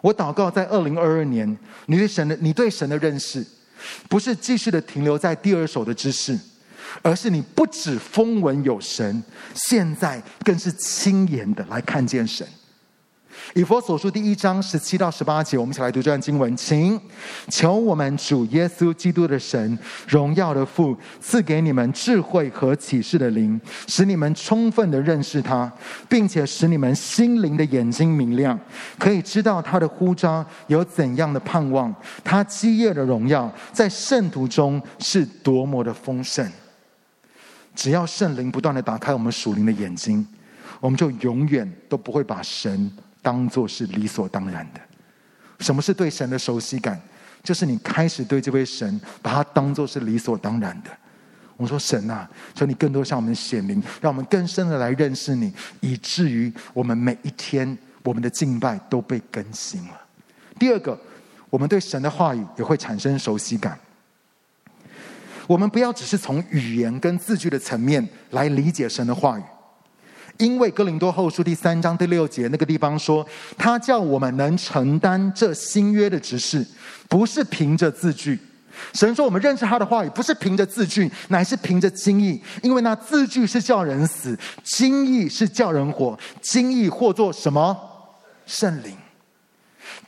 [0.00, 3.44] 我祷告，在二零二二年，你对神的你对神的认识，
[4.08, 6.38] 不是继续的停留在第二手的知识，
[7.02, 9.22] 而是你不止风闻有神，
[9.54, 12.46] 现在更是亲眼的来看见神。
[13.54, 17.00] 以弗所书第一章十七到十八节，我们一起来读这段经文，请
[17.48, 19.78] 求我们主耶稣基督的神，
[20.08, 25.70] 荣耀的父，赐给你们智慧和启示的灵，使你们充分的认识他，
[26.08, 28.58] 并且使你们心灵的眼睛明亮，
[28.98, 36.50] 可以知道他的呼召有怎样的盼望，他基业的荣耀在圣徒中是多么的丰盛。
[37.74, 40.26] 只要圣灵不断的打开我们属灵的眼睛，
[40.80, 42.90] 我们就永远都不会把神。
[43.24, 44.80] 当做是理所当然的。
[45.58, 47.00] 什么是对神的熟悉感？
[47.42, 50.90] 就是你开始对这位神，把他当做是理所当然的。
[51.56, 60.00] 我说神啊，求你更多向我们显明，让我们更深的来认识你，以至于我们每一天我们的敬拜都被更新了。
[60.58, 60.98] 第二个，
[61.50, 63.78] 我们对神的话语也会产生熟悉感。
[65.46, 69.42] 我们不要只是从语言跟字句的层面来理解神的话语。
[70.38, 73.26] 因为哥林多后书第三章第六节那个地方说，
[73.56, 76.66] 他叫我们能承担这新约的职事，
[77.08, 78.38] 不是凭着字句。
[78.92, 82.42] 神说我们认识他的话语，不是凭着字句，乃是凭着经意。
[82.60, 86.18] 因为那字句是叫人死，经意是叫人活。
[86.42, 87.76] 经意或作什么？
[88.44, 88.96] 圣灵。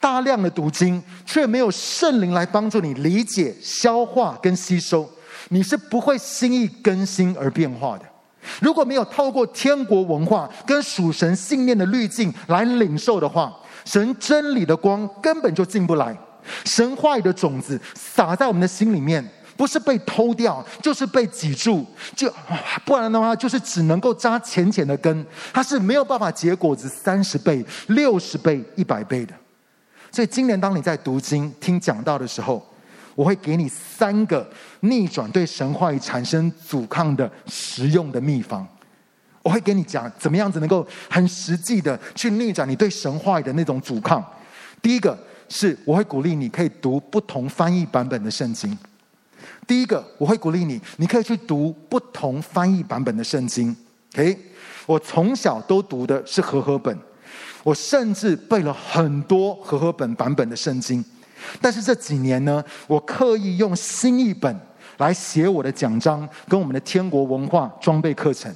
[0.00, 5.08] 大量的读经，却没有圣灵来帮助你理解、消化跟吸收，
[5.50, 8.04] 你是不会心意更新而变化的。
[8.60, 16.16] 如果没有透过天国文化跟属神信念的滤镜来领受的话，神真理的光根本就进不来。
[16.64, 19.24] 神话语的种子撒在我们的心里面，
[19.56, 21.84] 不是被偷掉，就是被挤住，
[22.14, 22.32] 就
[22.84, 29.34] 不然的话，就是只能够扎浅浅的根，它是没有办法结果子三十倍、六十倍、一百倍的。
[30.12, 32.64] 所以今年当你在读经、听讲道的时候，
[33.16, 34.48] 我会给你三个
[34.80, 38.64] 逆转对神话语产生阻抗的实用的秘方。
[39.42, 44.24] 我会给你讲怎么样子能够很实际的去逆转你对神话语的那种阻抗。
[44.82, 48.76] 第一个是我会鼓励你可以读不同翻译版本的圣经。
[49.66, 53.74] 第一个我会鼓励你，你可以去读不同翻译版本的圣经。
[54.14, 54.36] OK，，
[54.84, 56.96] 我从小都读的是和合本，
[57.62, 61.04] 我甚至背了很多和合本版本的圣经。
[61.60, 64.58] 但是这几年呢，我刻意用新译本
[64.98, 68.52] 来写我的讲章，跟我们的天国文化装备课程。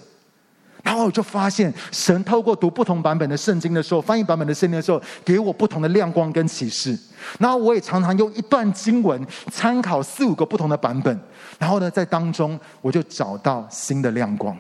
[0.83, 6.99] 然后我就发现，神透过读不同版本的圣经的时候，翻译版本的圣经的时候，给我不同的亮光跟启示。
[7.39, 11.21] 然后我也常常用一段经文参考四五个不同的版本，
[11.59, 14.57] 然后呢，在当中我就找到新的亮光。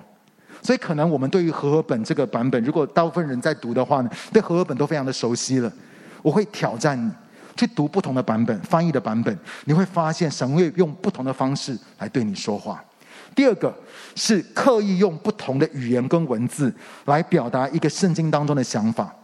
[0.62, 5.72] 所以，可能我们对于和合本这个版本，如果大部分人在读的话呢，对和合本都非常的熟悉了。
[6.20, 7.10] 我会挑战你。
[7.60, 12.82] 去读不同的版本，翻译的版本，你会发现神会用不同的方式来对你说话。
[13.34, 13.70] 第二个
[14.14, 19.14] 是刻意用不同的语言跟文字来表达一个圣经当中的想法。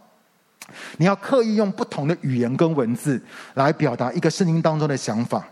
[0.97, 3.19] 你要刻意用不同的语言跟文字
[3.55, 5.43] 来表达一个圣经当中的想法。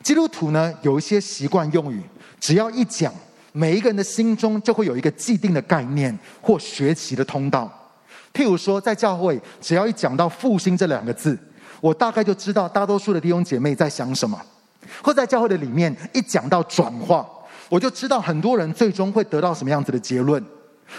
[0.00, 2.00] 基督徒呢，有一些习惯用语，
[2.38, 3.12] 只要一讲，
[3.50, 7.68] 每一个人的心中就会有一个既定的概念或学习的通道。
[8.32, 11.36] 譬如说，在教会，只要一讲到复兴这两个字。
[11.80, 14.40] 我大概就知道大多数的弟兄姐妹在想什么，
[15.02, 17.26] 或在教会的里面一讲到转化，
[17.68, 20.42] 我就知道很多人最终会得到什么样子的结论；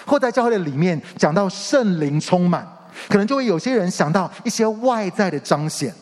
[0.05, 2.67] 或在教会的里面讲到圣灵充满，
[3.07, 5.93] 可能就会有些人想到一些外在的彰显。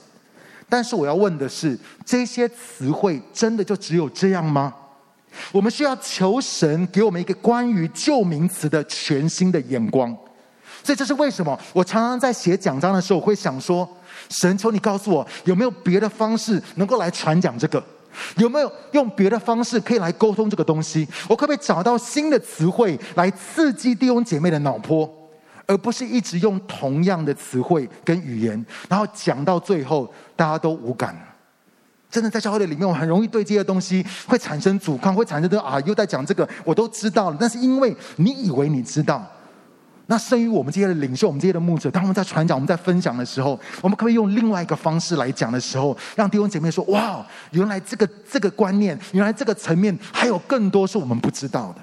[0.69, 4.73] 但是我要问的是，这些词汇真的就只有这样吗？
[5.51, 10.15] 我们需要求神给我们一个关于旧名词的全新的眼光。
[10.87, 13.85] 所以这是为什么我常常在写讲章的时候，我会想说。
[14.29, 17.83] 神，求你告诉我，有没有别的方式能够来传讲这个？
[18.37, 21.05] 有没有用别的方式可以来沟通这个东西？
[21.27, 25.09] 我可不可以找到新的词汇来刺激弟兄姐妹的脑波，
[25.65, 31.13] 而不是一直用同样的词汇跟语言，然后讲到最后大家都无感。
[32.09, 37.37] 真的在教会的里面，我很容易对这些东西会产生阻抗，会产生这啊，又在讲这个，我都知道了。
[37.37, 39.25] 但是因为你以为你知道。
[40.09, 51.81] 那生于我们这些的领袖，我们这些的牧者，当我们在传讲、我们在分享的时候，我们可不可以用另外一个方式来讲的时候，让弟兄姐妹说：“哇，原来这个这个观念，原来这个层面还有更多是我们不知道的。”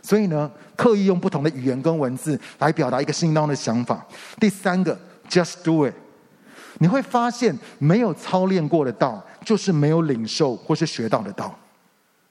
[0.00, 4.06] 所以呢，刻意用不同的语言跟文字来表达一个心当中的想法。
[4.38, 4.96] 第三个
[5.28, 5.92] ，just do it。
[6.78, 11.52] 你会发现，没有操练过的道，就是没有领受或是学到的道。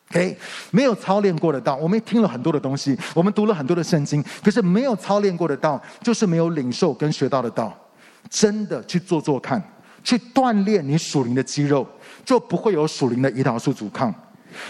[0.09, 0.37] OK，
[0.71, 7.77] 没有操练过的道，我们也听了很多的东西，我们读了很多的圣经，可是没有操练过的道，就是没有领受跟学到的道。
[8.29, 9.61] 真的去做做看，
[10.03, 11.87] 去锻炼你属灵的肌肉，
[12.25, 14.13] 就不会有属灵的胰岛素阻抗。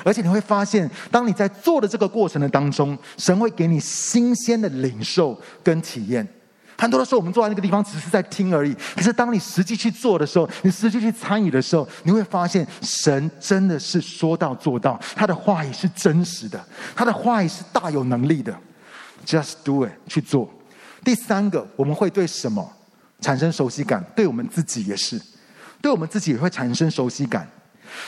[0.03, 6.27] 而且你会发现，当你在做的这个过程的当中，神会给你新鲜的领受跟体验。
[6.77, 8.75] 很多的时候，我们坐在那个地方只是在听而已。
[8.95, 16.63] 可是当你实际去做的时候，你实际去参与的时候，你会发现神真的是说到做到，他的话语是真实的，
[16.95, 18.55] 他的话语是大有能力的。
[19.25, 20.49] Just do it，去做。
[21.03, 22.71] 第三个，我们会对什么
[23.19, 24.05] 产生熟悉感？
[24.15, 25.19] 对我们自己也是，
[25.81, 27.49] 对我们自己也会产生熟悉感。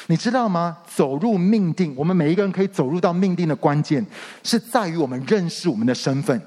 [0.08, 0.78] 你知道吗？
[0.96, 4.06] 走入命定，我们每一个人可以走入到命定的关键，
[4.44, 6.40] 是在于我们认识我们的身份，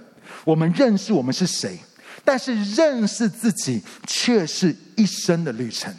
[0.44, 1.78] 我们认识我们是谁。
[2.24, 5.92] 但是认识自己却是一生的旅程，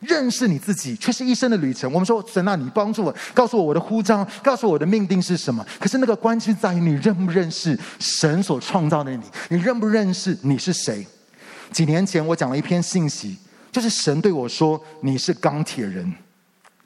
[0.00, 1.90] 认识你自己却是一生的旅程。
[1.92, 5.64] 我们说神啊，你帮助我，告诉我我的呼召，告诉我我的命定是什么？
[5.78, 11.06] 可是那个关键在于你认不认识神所创造的你，你认不认识你是谁？
[11.72, 13.36] 几年前我讲了一篇信息，
[13.70, 16.12] 就是神对我说你是钢铁人。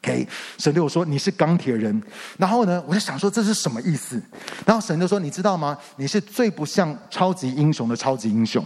[0.02, 0.26] OK，
[0.56, 2.02] 神对我说：“你是钢铁人。”
[2.38, 4.20] 然后呢，我就想说这是什么意思？
[4.64, 5.76] 然后神就说：“你知道吗？
[5.96, 8.64] 你是最不像超级英雄的超级英雄。”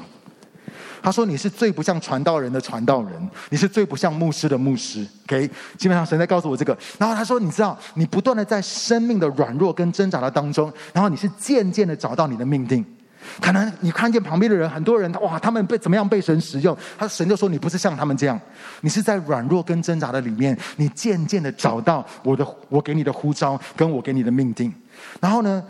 [1.02, 5.06] 他说：“你是最不像传道人的传道人，你是最不像牧师的牧师。
[5.26, 6.76] ”OK，基本上神在告诉我这个。
[6.98, 12.84] 然后他说：“你知道，你不断的在生命的软弱跟挣扎的当中，然后你是渐渐的找到你的命定。”
[13.40, 16.76] 可能你看见旁边的人，很多人哇，他们被怎么样被神使用？
[16.98, 18.40] 他神就说：“你不是像他们这样，
[18.80, 24.72] 你是在软弱跟挣扎的里面，你渐渐的找到我的，我给你的呼召，跟我给你的命定。”
[25.20, 25.62] 然后呢，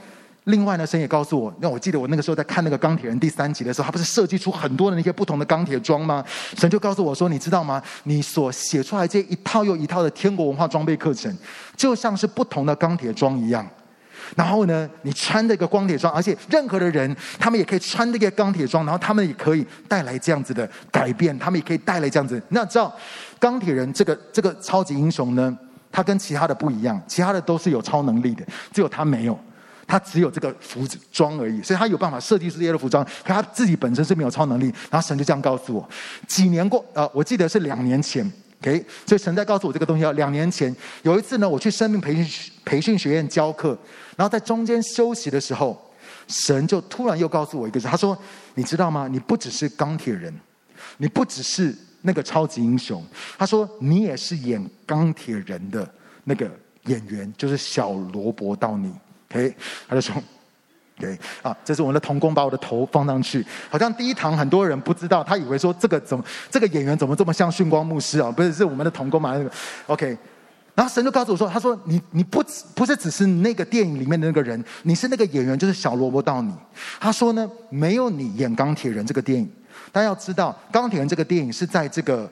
[0.44, 6.24] 另外呢，神也告诉我，那我记得我那个时候在看那个钢铁人第三集的时候，他不是设计出很多的那些不同的钢铁装吗？
[6.58, 7.82] 神就告诉我说：“你知道吗？
[8.04, 11.34] 你所写出来这一套又一套的天国文化装备课程，
[11.76, 13.66] 就像是不同的钢铁装一样。”
[14.36, 22.42] 然后呢，你穿这个钢铁装，而且任何的人，他们也可以穿这个钢铁装，然后他们也可以带来这样子的改变，他们也可以带来这样子。
[22.48, 22.92] 那知道
[23.38, 25.56] 钢铁人这个这个超级英雄呢，
[25.92, 29.38] 他跟其他的不一样，其他的都是有超能力的，只有他没有，
[29.86, 34.72] 他只有这个服装而已，所以他有办法设计出这些的服装，可他自己本身是没有超能力。
[34.90, 35.88] 然后神就这样告诉我，
[36.26, 38.30] 几年过，呃，我记得是两年前。
[38.64, 40.02] OK，所以神在告诉我这个东西。
[40.02, 43.76] 要两年前有一次呢，我去生命培训培训学院教课，
[44.16, 45.78] 然后在中间休息的时候，
[46.28, 48.16] 神就突然又告诉我一个事，他说
[48.56, 49.06] ：“你知道吗？
[49.06, 50.34] 你不只是钢铁人，
[50.96, 53.04] 你不只是那个超级英雄。
[53.36, 55.86] 他说你也是演钢铁人的
[56.24, 56.50] 那个
[56.86, 58.90] 演员，就是小罗伯到你。
[59.30, 59.54] ”OK，
[59.86, 60.14] 他就说。
[60.96, 68.30] 对啊，这是我们的童工把我的头放上去，好像第一堂很多人不知道，他以为说这个怎么这个演员怎么这么像训光牧师啊？
[68.30, 69.36] 不是，是我们的童工嘛？
[69.36, 69.50] 那个
[69.88, 70.16] OK，
[70.74, 76.54] 然后神就告诉我说：“他说你你不只不是只是那个电影里面的那个人，你是那个演员，就是小萝卜到你。”
[77.00, 79.50] 他说呢，没有你演钢铁人这个电影。
[79.90, 82.30] 大家要知道，钢铁人这个电影是在这个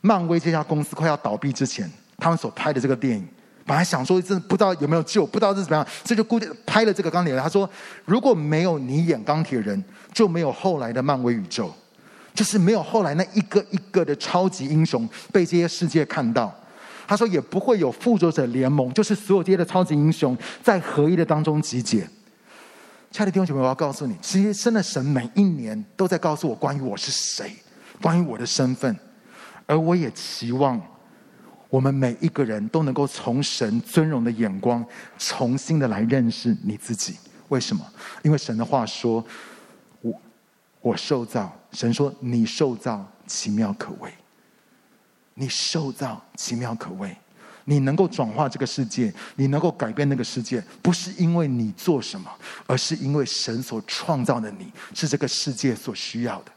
[0.00, 3.28] 漫威这家公司快要倒闭之前，他们所拍的这个电影。
[3.68, 7.42] 本来想说，这不知道有没有救，不知道是怎么样，这就估计拍了这个钢铁人。
[7.42, 7.68] 他说，
[8.06, 11.70] 如果没有你演钢铁人，就没有后来的漫威宇宙，
[12.32, 16.50] 就是没有后来那一个一个的超级英雄被这些世界看到。
[17.06, 21.98] 他说，也不会有复仇者联盟，就是所有这些的超级英雄在合一的当中集结。
[23.10, 27.52] 亲爱的弟兄姐妹，我要告诉你，其实真的神每一年都在告诉我关于我是谁，
[28.00, 28.96] 关于我的身份，
[29.66, 30.80] 而我也期望。
[31.70, 34.84] 我们每一个人都能够从神尊荣的眼光，
[35.18, 37.16] 重新的来认识你自己。
[37.48, 37.84] 为什么？
[38.22, 39.24] 因为神的话说
[40.00, 40.12] ：“我
[40.80, 44.12] 我受造。”神说：“你受造奇妙可畏。”
[45.34, 47.14] 你受造奇妙可畏。
[47.64, 52.30] 你能够转化这个世界，你能够改变那个世界，不是因为你做什么，
[52.66, 56.52] 而是因为神所创造的你是这个世界所需要的。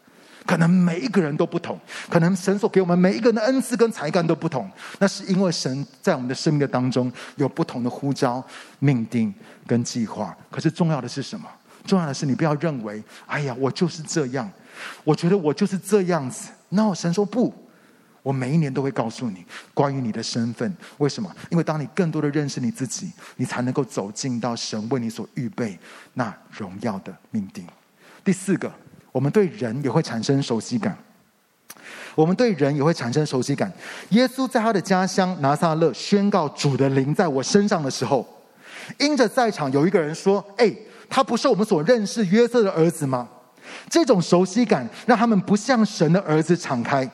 [0.52, 1.80] 可能每一个人都不同，
[2.10, 4.70] 可能神所给我们每一个人的恩赐跟才干都不同。
[5.00, 8.46] 那是因为神在我们的生命的当中有不同的呼召、
[8.80, 9.34] 命定
[9.66, 10.36] 跟计划。
[10.50, 11.48] 可是重要的是什么？
[11.86, 14.52] 重要的是你不要认为，哎呀，我就是这样，
[15.06, 16.50] 我觉得我就是这样子。
[16.68, 17.54] 那神说不，
[18.22, 20.76] 我每一年都会告诉你关于你的身份。
[20.98, 21.34] 为什么？
[21.50, 25.80] 因为当你更多的认识你自己，你才能够走进到神为你所预备
[26.16, 27.66] 那荣耀的命定。
[28.26, 28.70] 第四个。
[29.12, 30.98] 我们对人也会产生熟悉感，
[32.16, 33.72] 我们对人也会产生熟悉感。
[34.10, 38.26] 耶稣在他的家乡拿撒勒宣告主的灵在我身上的时候，
[38.98, 40.74] 因着在场有一个人说：“哎，
[41.10, 43.28] 他不是我们所认识约瑟的儿子吗？”
[43.90, 47.10] 这种熟悉感让他们不向神的儿子敞开，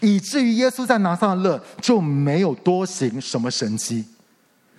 [0.00, 4.04] 以至于耶稣在拿撒勒就没有多行什么神迹。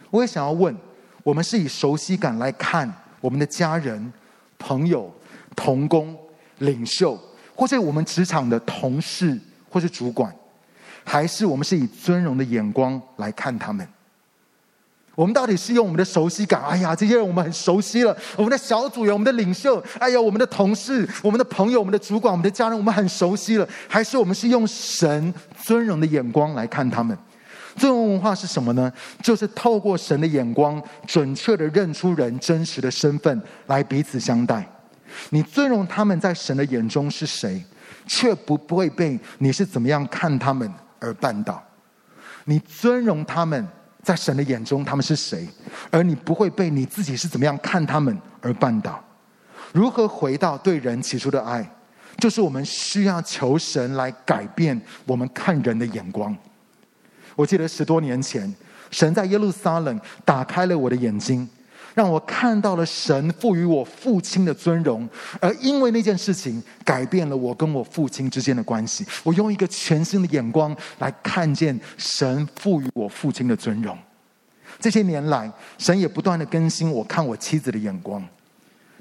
[0.09, 0.75] 我也想要问：
[1.23, 2.91] 我们是以熟悉感来看
[3.21, 4.11] 我们的家人、
[4.57, 5.11] 朋友、
[5.55, 6.15] 同工？
[6.60, 7.20] 领袖，
[7.55, 9.38] 或是我们职场的同事，
[9.70, 10.34] 或是主管，
[11.03, 13.88] 还是我们是以尊荣的眼光来看他们？
[15.16, 16.64] 我们到底是用我们的熟悉感？
[16.64, 18.16] 哎呀，这些人我们很熟悉了。
[18.38, 23.68] 我们的小组员、我们的领袖，哎呀，我们的同事、我们的朋友、我们的主管、我们的家人，我们很熟悉了。
[23.89, 27.18] 还是我们是用神尊荣的眼光来看他们？
[27.76, 28.89] 尊荣文化是什么呢？
[29.22, 34.66] 就是透过神的眼光，准确地认出人真实的身份，来彼此相待。
[35.30, 37.64] 你尊荣他们在神的眼中是谁，
[38.07, 41.64] 却不不会被你是怎么样看他们而绊倒。
[42.45, 43.68] 你尊荣他们。
[44.01, 45.45] 在神的眼中，他们是谁？
[45.91, 49.03] 而你不会被你自己是怎么样看他们而绊倒。
[49.74, 51.70] 如何回到对人起初的爱？
[52.18, 56.36] 就是我们需要求神来改变我们看人的眼光。
[57.36, 58.51] 我记得十多年前，
[58.89, 61.47] 神在耶路撒冷打开了我的眼睛，
[61.99, 65.05] 让我看到了神赋予我父亲的尊荣。
[65.41, 69.05] 而因为那件事情，改变了我跟我父亲之间的关系。
[69.21, 73.97] 我用一个全新的眼光来看见神赋予我父亲的尊荣。
[74.79, 78.25] 这些年来，神也不断的更新我看我妻子的眼光。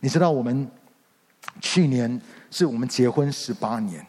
[0.01, 0.68] 你知道，我们
[1.61, 2.20] 去年
[2.51, 4.05] 是我们结婚十八年。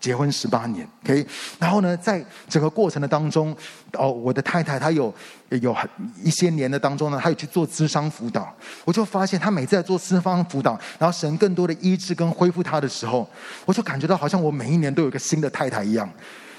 [0.00, 1.26] 结婚十八年，OK，
[1.58, 3.54] 然后呢，在整个过程的当中，
[3.92, 5.14] 哦，我的太太她有
[5.50, 5.88] 有很
[6.24, 8.50] 一些年的当中呢，她有去做咨商辅导，
[8.86, 13.28] 我就发现她每次在做咨商辅导，然后神更多的医治跟恢复她的时候，
[13.66, 16.10] 我就感觉到好像我每一年都有一个新的太太一样，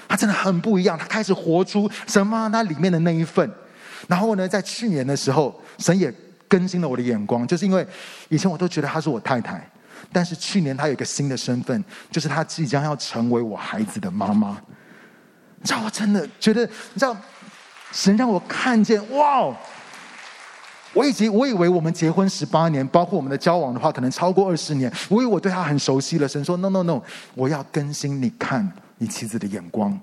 [0.06, 3.50] 她真的很不一样，她开始活出什么那里面的那一份。
[4.06, 6.14] 然后呢，在去年的时候，神也
[6.46, 7.84] 更新了我的眼光，就是因为
[8.28, 9.68] 以前我都觉得她是我太太。
[10.12, 14.60] 但是去年他有一个新的身份，就是他即将要成为我孩子的妈妈。
[15.60, 17.16] 你知道，我真的觉得，你知道，
[17.92, 19.54] 神让我看见，哇！
[20.94, 24.92] 我以前我以为我们结婚十八年，包括我们的交往的话，可能超过二十年。
[25.08, 26.28] 我以为我对他很熟悉了。
[26.28, 27.00] 神说：“No No No，
[27.34, 29.98] 我要更新你看你妻子的眼光。”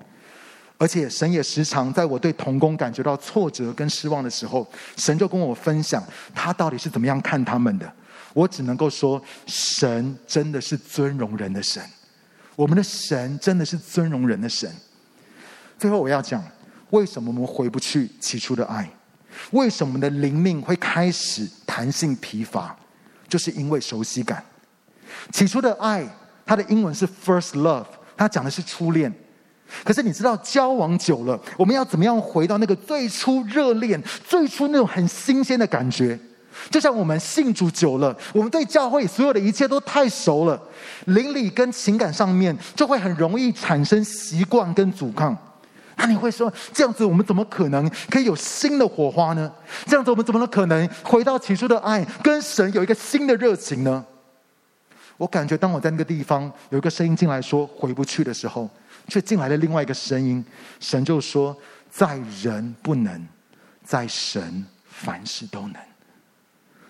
[0.80, 6.02] 而且神也时常在我对童工感觉到挫折跟失望的时候，神就跟我分享
[6.34, 7.94] 他到底是怎么样看他们的。
[8.34, 11.84] 我只能够说，神真的是尊荣人的神，
[12.56, 14.72] 我们的神真的是尊荣人的神。
[15.78, 16.44] 最后我要讲，
[16.92, 18.90] 为什么我们回不去起初的爱？
[19.52, 22.76] 为什么我们的灵命会开始弹性疲乏？
[23.28, 24.44] 就是因为熟悉感。
[25.32, 26.06] 起初的爱，
[26.46, 27.86] 它的英文是 first love，
[28.18, 29.14] 它讲的是初恋。
[29.84, 36.20] 可是你知道，交往久了，我们要怎么样回到那个最初热恋、最初那种很新鲜的感觉？
[36.70, 40.62] 就像我们信主久了，我们对教会所有的一切都太熟了，
[41.06, 45.36] 邻里跟情感上面就会很容易产生习惯跟阻抗。
[45.96, 49.52] 那你会说，这样子我们怎么可能可以有新的火花呢？
[49.86, 54.06] 这样子我们怎么可能回到起初的爱，跟神有一个新的热情呢？
[55.18, 58.70] 我感觉当我在那个地方有一个声音进来说回不去的时候，
[59.10, 60.44] 却进来了另外一个声音，
[60.80, 61.54] 神就说：
[61.92, 63.28] 在人不能，
[63.84, 65.89] 在神凡事都能。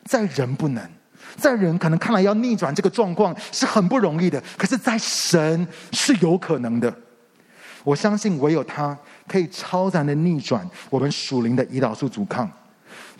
[0.10, 0.90] 在人不能，
[1.38, 6.92] 在人可能看来要逆转这个状况是很不容易的，可是，在神是有可能的。
[7.84, 8.98] 我相信唯有他
[9.28, 12.52] 可以超然的逆转我们属灵的胰岛素阻抗，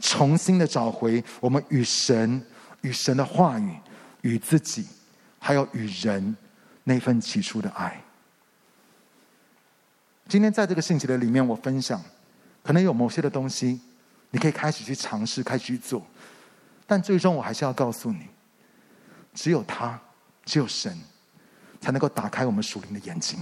[0.02, 2.44] 重新的找回我们与神、
[2.82, 3.72] 与神的话语、
[4.22, 4.88] 与自己，
[5.38, 6.36] 还有与人
[6.86, 8.02] 那份起初的爱。
[10.28, 12.02] 今天在这个信息的里面，我分享，
[12.64, 13.80] 可能有某些的东西，
[14.32, 16.04] 你可以开始去尝试，开始去做。
[16.90, 18.26] 但最终，我还是要告诉你，
[19.36, 20.02] 只有他，
[20.44, 20.98] 只有神，
[21.80, 23.38] 才能够打开我们属灵的眼睛；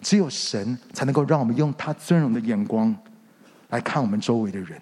[0.00, 2.96] 只有神，才能够让我们用他尊荣的眼光
[3.70, 4.78] 来看我们周围的人；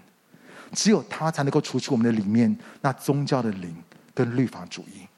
[0.72, 3.74] 只有他，才能够除去我们的里面那宗教的灵
[4.12, 5.08] 跟律法主义；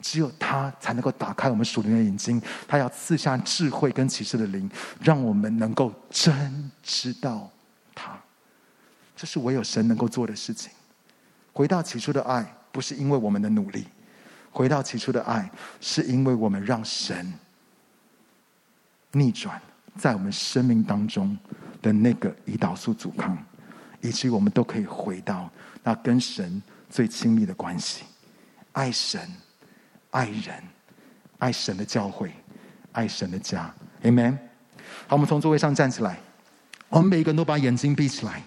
[0.00, 2.40] 只有他，才能够打开我们属灵的眼睛。
[2.66, 4.66] 他要赐下智慧跟启示的灵，
[4.98, 7.50] 让我们能够真知道
[7.94, 8.18] 他。
[9.14, 10.72] 这是唯有神能够做的事情。
[11.52, 13.82] 回到起初的爱，不是因为我们的努力；
[14.50, 15.50] 回到起初的爱，
[15.80, 17.32] 是因为我们让神
[19.12, 19.60] 逆转
[19.96, 21.36] 在我们生命当中
[21.82, 23.36] 的那个胰岛素阻抗，
[24.00, 25.50] 以至于我们都可以回到
[25.82, 28.04] 那跟神最亲密的关系，
[28.72, 29.20] 爱神、
[30.10, 30.54] 爱人、
[31.38, 32.32] 爱神的教会、
[32.92, 33.72] 爱神的家。
[34.02, 34.38] Amen。
[35.06, 36.18] 好，我们从座位上站起来，
[36.88, 38.42] 我们每一个人都把眼睛闭起来。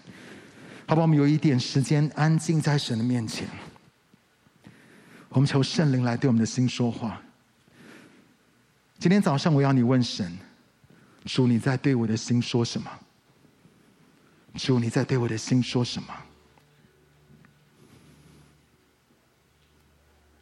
[0.88, 1.02] 好不好？
[1.02, 3.48] 我们有一点时间安静在神的面前，
[5.30, 7.22] 我们求圣灵来对我们的心说话。
[9.00, 10.38] 今天早上我要你问神：
[11.26, 12.90] 主，你在对我的心说什么？
[14.56, 16.14] 主，你在对我的心说什么？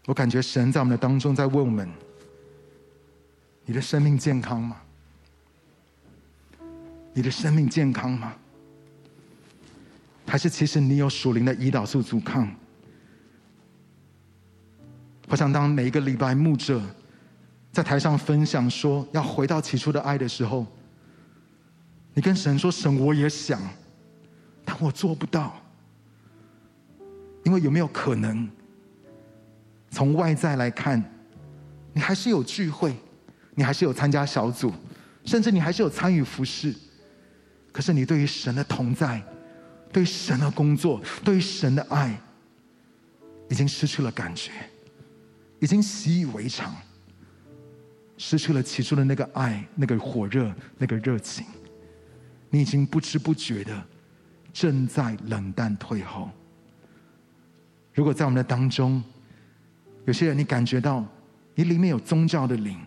[0.06, 1.90] 我感觉神在我们的当中在问我们：
[3.66, 4.82] 你的生命健康吗？
[7.14, 8.36] 你的生命健康吗？
[10.26, 12.50] 还是其实你有属灵的胰岛素阻抗？
[15.30, 16.82] 我想当每一个礼拜牧者
[17.72, 20.66] 在台上分享说要回到起初的爱的时候，
[22.14, 23.60] 你跟神说：“神，我也想，
[24.66, 25.60] 但我做不到。”
[27.44, 28.48] 因为有没有可能，
[29.90, 31.04] 从外在来看，
[31.92, 32.96] 你还是有聚会，
[33.54, 34.72] 你还是有参加小组，
[35.26, 36.74] 甚至你还是有参与服侍，
[37.72, 39.22] 可是你对于神的同在，
[39.94, 42.20] 对神的工作，对神的爱，
[43.50, 44.52] 已经失去了感觉，
[45.60, 46.76] 已经习以为常，
[48.18, 51.46] 失去了起初的那个爱、那个火热、那个热情，
[52.50, 53.84] 你已经不知不觉的
[54.52, 56.30] 正在冷淡退后。
[57.94, 59.04] 如果在我们的当中，
[60.06, 61.06] 有些人你感觉到
[61.54, 62.80] 你里面有宗教的灵，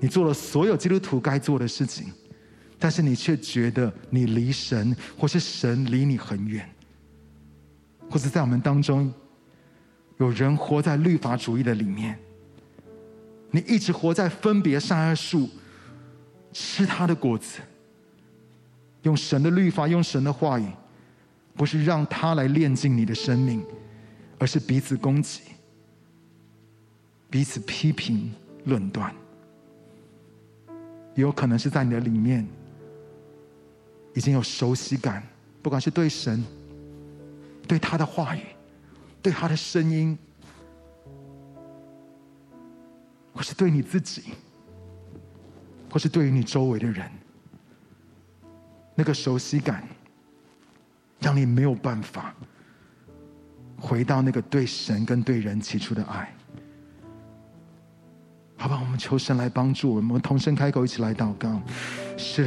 [0.00, 2.12] 你做了所有基督徒该做的事情，
[2.78, 6.68] 但是你却觉得你离神，或是神离你很远，
[8.10, 9.12] 或者在我们当中
[10.18, 12.18] 有人活在律法主义的里面，
[13.50, 15.48] 你一直活在分别善恶树，
[16.52, 17.58] 吃他的果子，
[19.02, 20.66] 用神的律法，用神的话语。
[21.54, 23.60] 不是让他来炼净你的生命，
[24.38, 25.40] 而是彼此攻击、
[27.28, 28.32] 彼此批评、
[28.64, 29.12] 论断。
[31.16, 32.46] 有可能是在你的里面
[34.18, 35.22] 已经有熟悉感，
[35.62, 36.44] 不管是对神、
[37.68, 38.42] 对他的话语、
[39.22, 40.18] 对他的声音，
[43.32, 44.24] 或是对你自己，
[45.88, 47.08] 或是对于你周围的人，
[48.96, 49.86] 那个熟悉感。
[51.20, 52.32] 让你没有办法
[53.76, 56.32] 回到那个对神跟对人起初的爱，
[58.56, 58.78] 好吧？
[58.80, 61.60] 我们求神来帮助我们，我们同声开口，一起来祷告。
[62.18, 62.44] 圣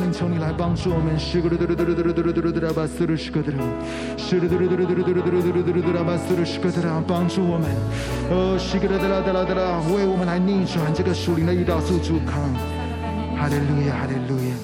[0.00, 1.18] 灵，求你来帮助我们。
[7.06, 7.68] 帮助我们。
[8.30, 8.56] 哦，
[9.94, 12.40] 为我们来逆转这个属灵的胰岛素阻抗。
[13.36, 14.54] 哈利路亚，哈利路亚。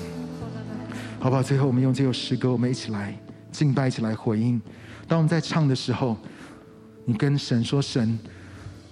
[1.21, 1.43] 好不好？
[1.43, 3.15] 最后，我们用这首诗歌，我们一起来
[3.53, 4.59] 敬拜，一起来回应。
[5.07, 6.17] 当我们在唱的时候。
[7.09, 8.19] 你跟神说：“神，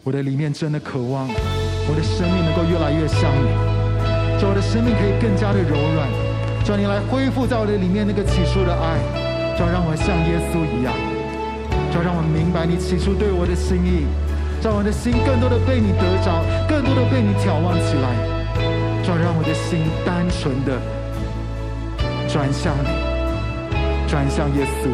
[0.03, 6.09] 我的里面真的渴望，我的生命能够越来越像你，叫我的生命可以更加的柔软，
[6.65, 8.97] 叫你来恢复在我的里面那个起初的爱，
[9.59, 10.97] 叫让我像耶稣一样，
[11.93, 14.09] 叫让我明白你起初对我的心意，
[14.65, 18.17] 让我的心更多的被你得着，更多的被你眺望起来，
[19.05, 20.81] 叫让我的心单纯的
[22.33, 24.89] 转向你，转向耶稣。”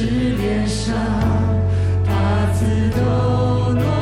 [0.00, 0.96] 是脸上
[2.06, 2.64] 八字
[2.96, 3.99] 都乱。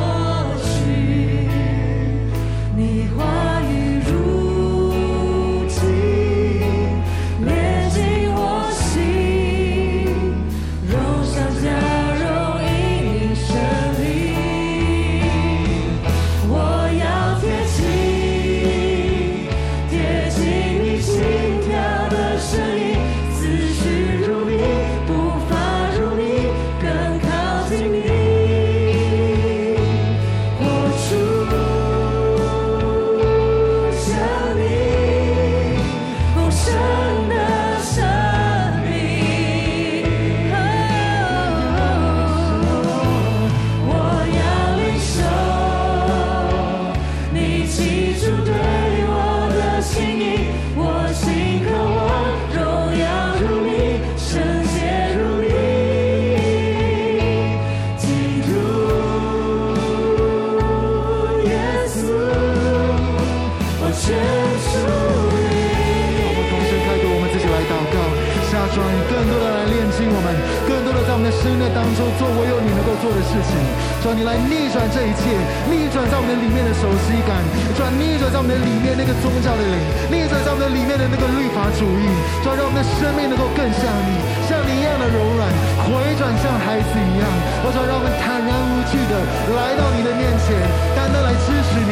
[73.19, 73.51] 的事情。
[73.99, 75.35] 主啊，你来逆转这一切，
[75.67, 77.43] 逆转在我们的里面的熟悉感，
[77.75, 79.75] 主啊，逆转在我们的里面那个宗教的灵，
[80.07, 82.07] 逆转在我们的里面的那个律法主义。
[82.39, 85.51] 主啊，让我们的生命能够更像你，像你一样的柔软，
[85.83, 87.27] 回转像孩子一样。
[87.67, 89.13] 我主啊，让我们坦然无惧的
[89.51, 90.55] 来到你的面前，
[90.95, 91.91] 单单来支持你。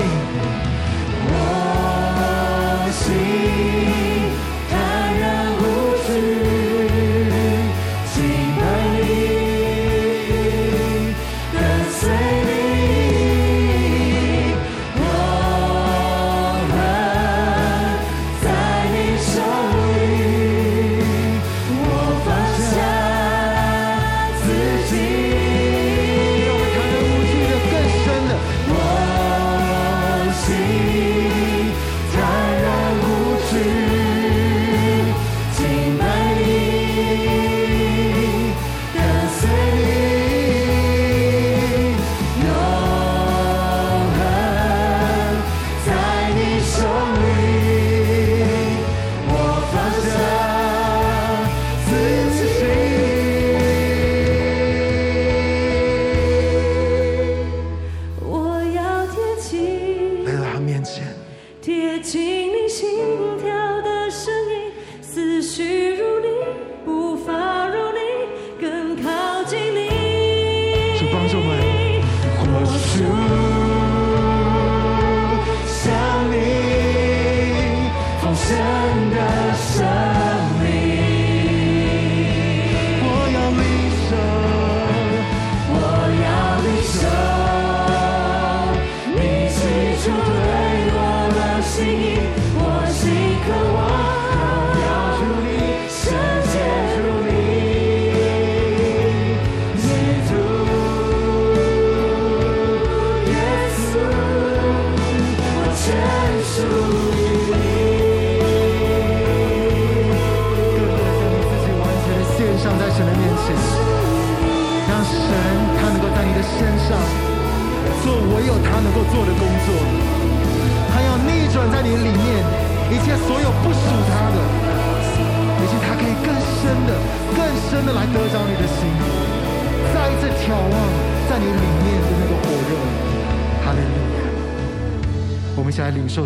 [1.28, 3.12] 我心。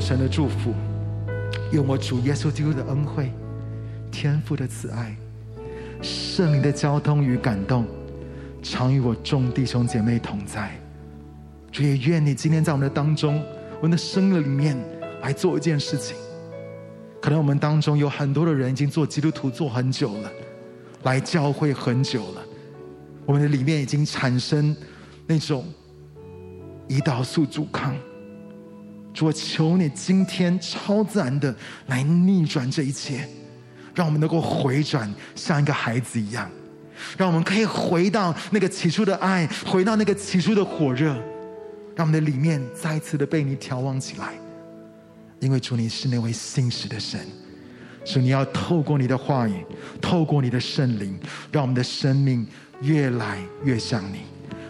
[0.01, 0.73] 神的祝福，
[1.71, 3.31] 愿我主耶稣基督的恩惠、
[4.11, 5.15] 天父的慈爱、
[6.01, 7.85] 圣灵的交通与感动，
[8.63, 10.71] 常与我众弟兄姐妹同在。
[11.71, 13.41] 主也愿你今天在我们的当中，
[13.77, 14.75] 我们的生命里面
[15.21, 16.17] 来做一件事情。
[17.21, 20.31] 可能我们当中有很多的人已经做基督徒做很久了，
[21.03, 22.41] 来教会很久了，
[23.25, 24.75] 我们的里面已经产生
[25.27, 25.63] 那种
[26.89, 27.95] 胰岛素阻抗。
[29.13, 31.53] 主，我求你今天超自然的
[31.87, 33.27] 来逆转这一切，
[33.93, 36.49] 让我们能够回转，像一个孩子一样，
[37.17, 41.13] 让我们可以回到那个起初的爱，回到那个起初的火热，
[41.95, 44.33] 让我们的里面再次的被你眺望起来。
[45.39, 47.19] 因为主你是那位信实的神，
[48.05, 49.65] 主你要透过你的话语，
[49.99, 51.19] 透过你的圣灵，
[51.51, 52.47] 让我们的生命
[52.81, 54.19] 越来越像你。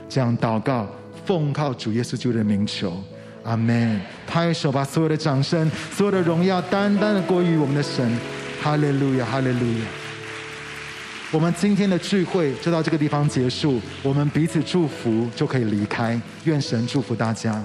[0.09, 0.87] 这样祷告，
[1.25, 3.03] 奉靠主耶稣基督的名求。
[3.43, 3.99] 阿门！
[4.27, 8.17] 拍手，把所有的掌声、所有的荣耀，单单的归于我们的神。
[8.61, 9.85] 哈利路亚，哈利路亚！
[11.31, 16.19] 我们今天的聚会就到这个地方结束，我们彼此祝福就可以离开。
[16.43, 17.63] 愿神祝福大家。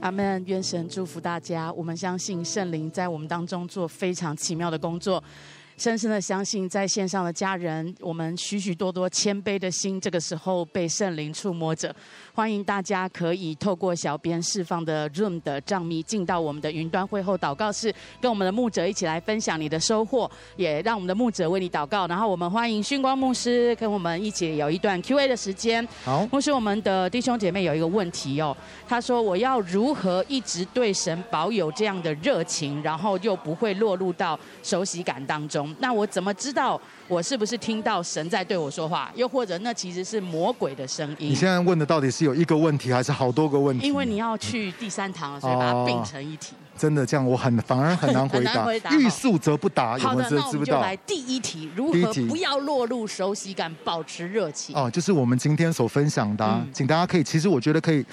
[0.00, 0.44] 阿门！
[0.46, 1.72] 愿神祝福大家。
[1.72, 5.22] 我们相信圣灵在我们当中做非常奇妙的工作。
[5.76, 11.94] 深深的相信，在线上的家人，我们许许多多谦卑的心，这个时候被圣灵触摸着。
[12.32, 22.06] 欢迎大家可以透过小编释放的 Room 的帐密，进到我们的云端会后祷告室，跟我们的牧者一起来分享你的收获，也让我们的牧者为你祷告。
[22.06, 25.86] 然后我们欢迎训光牧师跟我们一起有一段 Q&A 的时间。
[26.04, 28.56] 好，牧师，我们的弟兄姐妹有一个问题哦，
[28.88, 39.10] 他说：“我要如何一直对神保有这样的热情，然后又不会落入到熟悉感当中？”那我怎么知道我是不是听到神在对我说话？
[39.14, 41.30] 又或者那其实是魔鬼的声音？
[41.30, 43.86] 你现在问的到底是有一个问题，还是好多个问题？
[43.86, 46.54] 因为你要去第三堂，所以把它并成一题。
[46.76, 48.42] 真的这样，我很反而 很难回
[48.80, 48.90] 答。
[48.96, 49.96] 欲速则不达。
[49.96, 54.74] 好的，那我们就来第一题：如何不要落入熟悉感，保持热情？
[54.74, 58.04] 哦，就是我们今天所分享的，请大家可以，其实我觉得可以